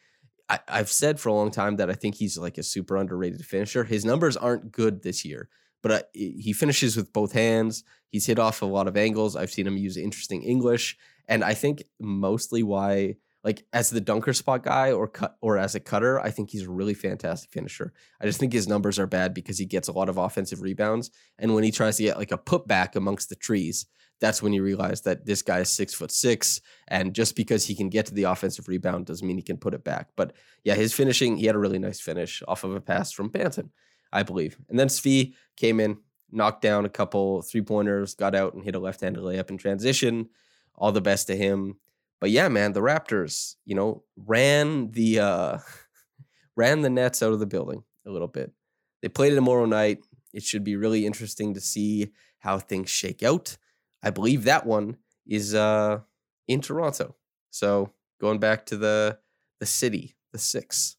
I, 0.50 0.60
I've 0.68 0.92
said 0.92 1.20
for 1.20 1.30
a 1.30 1.34
long 1.34 1.52
time 1.52 1.78
that 1.78 1.90
I 1.90 1.94
think 1.94 2.16
he's 2.16 2.38
like 2.38 2.58
a 2.58 2.64
super 2.64 2.98
underrated 2.98 3.46
finisher. 3.46 3.84
His 3.84 4.06
numbers 4.06 4.38
aren't 4.38 4.72
good 4.72 5.04
this 5.04 5.26
year, 5.26 5.50
but 5.82 5.92
uh, 5.92 6.02
he 6.14 6.54
finishes 6.54 6.96
with 6.96 7.14
both 7.14 7.32
hands. 7.32 7.84
He's 8.10 8.28
hit 8.28 8.40
off 8.40 8.62
a 8.62 8.66
lot 8.66 8.88
of 8.88 8.98
angles. 8.98 9.36
I've 9.36 9.52
seen 9.52 9.68
him 9.68 9.78
use 9.78 9.98
interesting 9.98 10.44
English. 10.44 10.98
And 11.28 11.44
I 11.44 11.54
think 11.54 11.84
mostly 12.00 12.62
why 12.62 13.16
like 13.46 13.64
as 13.72 13.92
the 13.92 14.02
dunker 14.02 14.34
spot 14.34 14.64
guy 14.64 14.92
or 14.92 15.08
cut 15.08 15.38
or 15.40 15.58
as 15.58 15.76
a 15.76 15.80
cutter, 15.80 16.20
I 16.20 16.32
think 16.32 16.50
he's 16.50 16.64
a 16.64 16.72
really 16.72 16.96
fantastic 16.96 17.52
finisher. 17.52 17.94
I 18.20 18.26
just 18.26 18.40
think 18.40 18.52
his 18.52 18.68
numbers 18.68 18.98
are 18.98 19.06
bad 19.06 19.36
because 19.36 19.60
he 19.60 19.66
gets 19.66 19.88
a 19.88 19.92
lot 19.94 20.10
of 20.10 20.18
offensive 20.18 20.62
rebounds, 20.62 21.12
and 21.38 21.54
when 21.54 21.64
he 21.64 21.72
tries 21.72 21.98
to 21.98 22.04
get 22.04 22.18
like 22.18 22.32
a 22.32 22.38
putback 22.38 22.96
amongst 22.96 23.30
the 23.30 23.36
trees, 23.36 23.86
that's 24.20 24.42
when 24.42 24.52
you 24.52 24.64
realize 24.64 25.02
that 25.02 25.26
this 25.26 25.44
guy 25.44 25.60
is 25.60 25.70
six 25.70 25.94
foot 25.94 26.12
six, 26.12 26.60
and 26.88 27.14
just 27.14 27.36
because 27.36 27.66
he 27.66 27.76
can 27.76 27.88
get 27.88 28.08
to 28.08 28.14
the 28.16 28.24
offensive 28.24 28.68
rebound 28.68 29.06
doesn't 29.06 29.28
mean 29.28 29.38
he 29.38 29.44
can 29.44 29.58
put 29.58 29.76
it 29.76 29.84
back. 29.84 30.10
But 30.16 30.34
yeah, 30.64 30.74
his 30.74 30.94
finishing, 30.94 31.38
he 31.38 31.46
had 31.46 31.56
a 31.56 31.60
really 31.60 31.80
nice 31.80 32.00
finish 32.00 32.42
off 32.48 32.64
of 32.64 32.76
a 32.76 32.82
pass 32.82 33.12
from 33.12 33.30
Banton, 33.30 33.70
I 34.12 34.24
believe, 34.24 34.58
and 34.70 34.80
then 34.80 34.88
Svi 34.88 35.36
came 35.56 35.80
in, 35.80 35.98
knocked 36.32 36.64
down 36.64 36.86
a 36.86 36.90
couple 36.90 37.44
three 37.44 37.62
pointers, 37.62 38.16
got 38.16 38.34
out 38.34 38.56
and 38.56 38.64
hit 38.64 38.74
a 38.74 38.80
left 38.80 39.02
handed 39.02 39.24
layup 39.24 39.52
in 39.52 39.58
transition. 39.58 40.30
All 40.78 40.92
the 40.92 41.00
best 41.00 41.28
to 41.28 41.38
him. 41.38 41.78
But 42.22 42.32
yeah, 42.32 42.48
man, 42.48 42.74
the 42.74 42.82
Raptors, 42.82 43.56
you 43.66 43.76
know, 43.76 44.04
ran 44.16 44.92
the 44.92 45.20
uh 45.20 45.58
ran 46.56 46.82
the 46.82 46.90
Nets 46.90 47.22
out 47.22 47.34
of 47.34 47.40
the 47.40 47.46
building 47.46 47.84
a 48.06 48.12
little 48.12 48.28
bit. 48.28 48.52
They 49.02 49.10
played 49.10 49.34
it 49.34 49.36
tomorrow 49.36 49.66
night. 49.66 50.00
It 50.34 50.44
should 50.44 50.64
be 50.64 50.76
really 50.76 51.06
interesting 51.06 51.54
to 51.54 51.62
see 51.62 52.12
how 52.40 52.60
things 52.60 52.90
shake 52.90 53.24
out. 53.24 53.58
I 54.04 54.10
believe 54.10 54.44
that 54.44 54.66
one 54.66 54.98
is 55.28 55.54
uh 55.56 56.00
in 56.48 56.62
Toronto. 56.62 57.16
So 57.50 57.92
going 58.20 58.40
back 58.40 58.66
to 58.68 58.78
the 58.78 59.20
the 59.60 59.66
city, 59.66 60.16
the 60.32 60.40
six. 60.40 60.98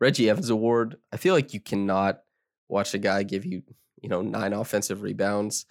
Reggie 0.00 0.28
Evans 0.28 0.50
Award. 0.50 0.96
I 1.12 1.16
feel 1.16 1.32
like 1.32 1.54
you 1.54 1.60
cannot 1.60 2.22
watch 2.68 2.92
a 2.92 2.98
guy 2.98 3.22
give 3.22 3.44
you, 3.44 3.62
you 4.00 4.08
know, 4.08 4.20
nine 4.20 4.52
offensive 4.52 5.02
rebounds 5.02 5.64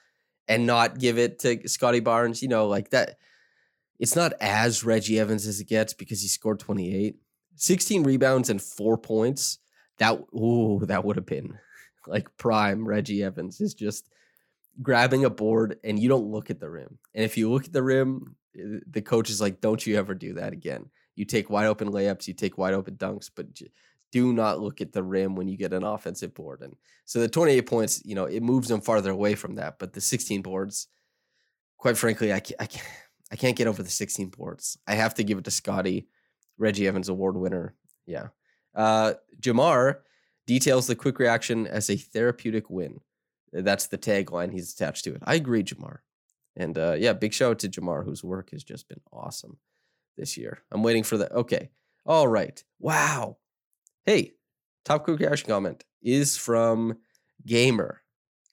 and 0.48 0.66
not 0.66 1.00
give 1.00 1.18
it 1.18 1.40
to 1.40 1.68
Scottie 1.68 2.00
Barnes. 2.00 2.42
You 2.42 2.48
know, 2.48 2.68
like 2.68 2.92
that 2.92 3.18
it's 4.02 4.16
not 4.16 4.34
as 4.42 4.84
Reggie 4.84 5.20
Evans 5.20 5.46
as 5.46 5.60
it 5.60 5.68
gets 5.68 5.94
because 5.94 6.24
he 6.24 6.28
scored 6.28 6.60
28. 6.60 7.16
16 7.56 8.04
rebounds 8.04 8.50
and 8.50 8.60
four 8.60 8.98
points. 8.98 9.60
That 10.00 10.20
ooh, 10.36 10.82
that 10.88 11.06
would 11.06 11.18
have 11.18 11.28
been 11.28 11.60
like 12.08 12.36
prime 12.38 12.86
Reggie 12.86 13.24
Evans 13.24 13.62
is 13.62 13.76
just 13.76 14.10
grabbing 14.82 15.24
a 15.24 15.30
board 15.30 15.78
and 15.84 16.00
you 16.00 16.10
don't 16.10 16.32
look 16.32 16.50
at 16.50 16.60
the 16.60 16.70
rim. 16.70 16.98
And 17.14 17.24
if 17.24 17.38
you 17.38 17.52
look 17.52 17.66
at 17.66 17.74
the 17.74 17.84
rim, 17.84 18.36
eh, 18.58 18.80
the 18.90 19.04
coach 19.04 19.30
is 19.30 19.40
like, 19.40 19.62
"Don't 19.62 19.86
you 19.86 19.98
ever 19.98 20.16
do 20.16 20.34
that 20.34 20.52
again." 20.52 20.90
You 21.16 21.26
take 21.26 21.52
wide 21.52 21.68
open 21.68 21.92
layups, 21.92 22.28
you 22.28 22.34
take 22.34 22.58
wide 22.58 22.74
open 22.74 22.96
dunks, 22.96 23.30
but 23.34 23.46
do 24.12 24.34
not 24.34 24.60
look 24.60 24.82
at 24.82 24.94
the 24.94 25.04
rim 25.04 25.36
when 25.36 25.48
you 25.48 25.58
get 25.58 25.74
an 25.74 25.84
offensive 25.84 26.34
board. 26.34 26.62
And 26.62 26.76
so 27.06 27.20
the 27.20 27.28
28 27.28 27.62
points, 27.68 28.02
you 28.04 28.16
know, 28.16 28.26
it 28.26 28.42
moves 28.42 28.68
them 28.68 28.82
farther 28.82 29.12
away 29.12 29.36
from 29.36 29.56
that. 29.56 29.78
But 29.78 29.94
the 29.94 30.02
16 30.02 30.42
boards, 30.42 30.88
quite 31.78 31.98
frankly, 31.98 32.34
I 32.34 32.40
can't, 32.40 32.62
I 32.62 32.66
can't 32.66 32.88
I 33.32 33.36
can't 33.36 33.56
get 33.56 33.67
over 33.67 33.82
the 33.82 33.89
16 33.89 34.30
ports. 34.32 34.78
I 34.86 34.96
have 34.96 35.15
to 35.15 35.24
give 35.24 35.38
it 35.38 35.46
to 35.46 35.52
Scottie, 35.52 36.08
Reggie 36.58 36.88
Evans 36.88 37.10
Award 37.10 37.38
winner. 37.38 37.76
Yeah. 38.06 38.28
Uh, 38.76 39.13
Jamar 39.39 40.00
details 40.46 40.88
the 40.88 40.96
quick 40.96 41.17
reaction 41.17 41.65
as 41.65 41.89
a 41.89 41.96
therapeutic 41.96 42.70
win. 42.70 43.00
That's 43.54 43.88
the 43.88 43.98
tagline 43.98 44.52
he's 44.52 44.74
attached 44.74 45.06
to 45.06 45.15
it. 45.15 45.22
I 45.26 45.36
agree, 45.36 45.63
Jamar. 45.63 46.00
And 46.56 46.78
uh, 46.78 46.96
yeah, 46.98 47.13
big 47.13 47.34
shout 47.34 47.52
out 47.52 47.60
to 47.60 47.70
Jamar, 47.70 48.04
whose 48.04 48.24
work 48.24 48.52
has 48.52 48.63
just 48.63 48.89
been 48.89 49.02
awesome 49.12 49.58
this 50.17 50.38
year. 50.38 50.63
I'm 50.72 50.84
waiting 50.84 51.04
for 51.04 51.17
the. 51.17 51.32
Okay. 51.34 51.70
All 52.06 52.28
right. 52.28 52.62
Wow. 52.80 53.38
Hey, 54.06 54.34
top 54.84 55.04
quick 55.04 55.20
reaction 55.20 55.48
comment 55.48 55.84
is 56.02 56.38
from 56.38 56.98
Gamer. 57.46 58.02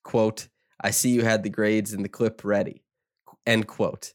Quote, 0.05 0.49
I 0.81 0.91
see 0.91 1.11
you 1.11 1.23
had 1.23 1.43
the 1.43 1.51
grades 1.51 1.93
in 1.93 2.03
the 2.03 2.09
clip 2.09 2.45
ready. 2.45 2.85
End 3.47 3.67
quote 3.67 4.13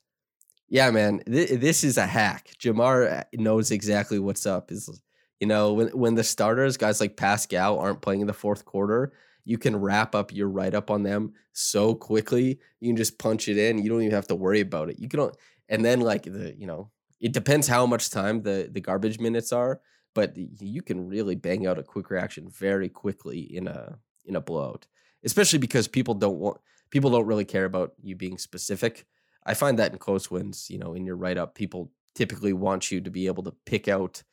yeah, 0.74 0.90
man, 0.90 1.22
th- 1.32 1.60
this 1.60 1.84
is 1.84 2.00
a 2.00 2.08
hack. 2.08 2.50
Jamar 2.60 3.20
uh, 3.20 3.24
knows 3.36 3.70
exactly 3.70 4.18
what's 4.18 4.48
up. 4.48 4.72
Is 4.72 5.04
you 5.40 5.46
know 5.46 5.74
when 5.74 5.90
when 5.90 6.16
the 6.16 6.24
starters, 6.24 6.78
guys 6.78 7.00
like 7.00 7.16
Pascal, 7.16 7.78
aren't 7.78 8.02
playing 8.02 8.22
in 8.22 8.28
the 8.28 8.34
fourth 8.34 8.66
quarter, 8.66 9.14
you 9.46 9.60
can 9.60 9.76
wrap 9.76 10.16
up 10.16 10.34
your 10.34 10.50
write 10.50 10.74
up 10.74 10.90
on 10.90 11.04
them 11.04 11.34
so 11.52 11.94
quickly. 11.94 12.60
You 12.80 12.90
can 12.90 12.98
just 12.98 13.20
punch 13.20 13.48
it 13.48 13.60
in. 13.60 13.78
You 13.78 13.88
don't 13.88 14.02
even 14.02 14.16
have 14.16 14.26
to 14.30 14.36
worry 14.36 14.62
about 14.62 14.90
it. 14.90 14.98
You 14.98 15.08
can, 15.08 15.30
and 15.70 15.86
then 15.86 16.02
like 16.02 16.24
the 16.24 16.56
you 16.58 16.66
know, 16.66 16.90
it 17.20 17.34
depends 17.34 17.68
how 17.68 17.86
much 17.86 18.10
time 18.10 18.42
the 18.42 18.68
the 18.72 18.82
garbage 18.82 19.20
minutes 19.20 19.52
are, 19.52 19.80
but 20.16 20.36
you 20.36 20.82
can 20.82 21.08
really 21.08 21.36
bang 21.36 21.68
out 21.68 21.78
a 21.78 21.84
quick 21.84 22.10
reaction 22.10 22.50
very 22.50 22.90
quickly 22.90 23.42
in 23.42 23.68
a 23.68 24.00
in 24.26 24.36
a 24.36 24.42
blowout. 24.42 24.88
Especially 25.24 25.60
because 25.60 25.88
people 25.88 26.16
don't 26.16 26.40
want 26.40 26.58
people 26.90 27.12
don't 27.12 27.28
really 27.28 27.46
care 27.46 27.66
about 27.66 27.94
you 28.02 28.16
being 28.16 28.40
specific 28.40 29.06
I 29.46 29.54
find 29.54 29.80
that 29.80 29.92
in 29.92 29.98
close 29.98 30.32
wins, 30.32 30.70
you 30.70 30.78
know, 30.78 30.94
in 30.94 31.06
your 31.06 31.16
write 31.16 31.38
up, 31.38 31.56
people 31.56 31.92
typically 32.16 32.54
want 32.54 32.92
you 32.92 33.02
to 33.02 33.10
be 33.10 33.28
able 33.28 33.44
to 33.44 33.54
pick 33.66 33.88
out 33.88 34.24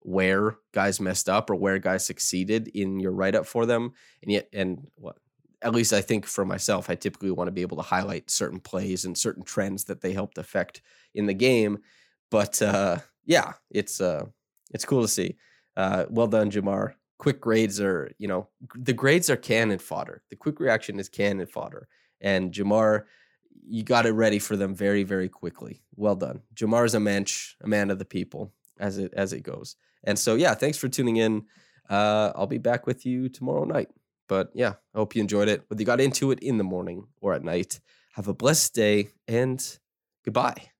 where 0.00 0.56
guys 0.72 1.00
messed 1.00 1.28
up 1.28 1.50
or 1.50 1.56
where 1.56 1.78
guys 1.78 2.04
succeeded 2.04 2.68
in 2.68 3.00
your 3.00 3.12
write 3.12 3.34
up 3.34 3.46
for 3.46 3.66
them. 3.66 3.92
And 4.22 4.32
yet, 4.32 4.48
and 4.52 4.86
what, 4.96 5.16
at 5.62 5.74
least 5.74 5.92
I 5.92 6.00
think 6.00 6.26
for 6.26 6.44
myself, 6.44 6.88
I 6.88 6.94
typically 6.94 7.30
want 7.30 7.48
to 7.48 7.52
be 7.52 7.62
able 7.62 7.76
to 7.76 7.82
highlight 7.82 8.30
certain 8.30 8.60
plays 8.60 9.04
and 9.04 9.16
certain 9.16 9.42
trends 9.42 9.84
that 9.84 10.00
they 10.00 10.12
helped 10.12 10.38
affect 10.38 10.80
in 11.14 11.26
the 11.26 11.34
game. 11.34 11.78
But 12.30 12.62
uh, 12.62 12.98
yeah, 13.26 13.54
it's 13.70 14.00
uh, 14.00 14.24
it's 14.72 14.84
cool 14.84 15.02
to 15.02 15.08
see. 15.08 15.36
Uh, 15.76 16.06
well 16.08 16.26
done, 16.26 16.50
Jamar. 16.50 16.94
Quick 17.18 17.40
grades 17.40 17.80
are, 17.80 18.10
you 18.18 18.28
know, 18.28 18.48
the 18.74 18.94
grades 18.94 19.28
are 19.28 19.36
cannon 19.36 19.78
fodder. 19.78 20.22
The 20.30 20.36
quick 20.36 20.58
reaction 20.58 20.98
is 20.98 21.10
cannon 21.10 21.46
fodder. 21.46 21.88
And 22.22 22.52
Jamar, 22.52 23.04
you 23.66 23.82
got 23.82 24.06
it 24.06 24.12
ready 24.12 24.38
for 24.38 24.56
them 24.56 24.74
very, 24.74 25.02
very 25.02 25.28
quickly. 25.28 25.82
Well 25.96 26.16
done. 26.16 26.42
Jamar 26.54 26.84
is 26.84 26.94
a 26.94 27.00
mensch, 27.00 27.54
a 27.60 27.68
man 27.68 27.90
of 27.90 27.98
the 27.98 28.04
people, 28.04 28.52
as 28.78 28.98
it 28.98 29.12
as 29.14 29.32
it 29.32 29.42
goes. 29.42 29.76
And 30.04 30.18
so, 30.18 30.34
yeah, 30.34 30.54
thanks 30.54 30.78
for 30.78 30.88
tuning 30.88 31.16
in. 31.16 31.44
Uh, 31.88 32.32
I'll 32.34 32.46
be 32.46 32.58
back 32.58 32.86
with 32.86 33.04
you 33.04 33.28
tomorrow 33.28 33.64
night. 33.64 33.90
But 34.28 34.50
yeah, 34.54 34.74
I 34.94 34.98
hope 34.98 35.16
you 35.16 35.22
enjoyed 35.22 35.48
it. 35.48 35.64
Whether 35.68 35.82
you 35.82 35.86
got 35.86 36.00
into 36.00 36.30
it 36.30 36.38
in 36.38 36.56
the 36.56 36.64
morning 36.64 37.08
or 37.20 37.34
at 37.34 37.42
night, 37.42 37.80
have 38.14 38.28
a 38.28 38.34
blessed 38.34 38.74
day 38.74 39.08
and 39.26 39.78
goodbye. 40.24 40.70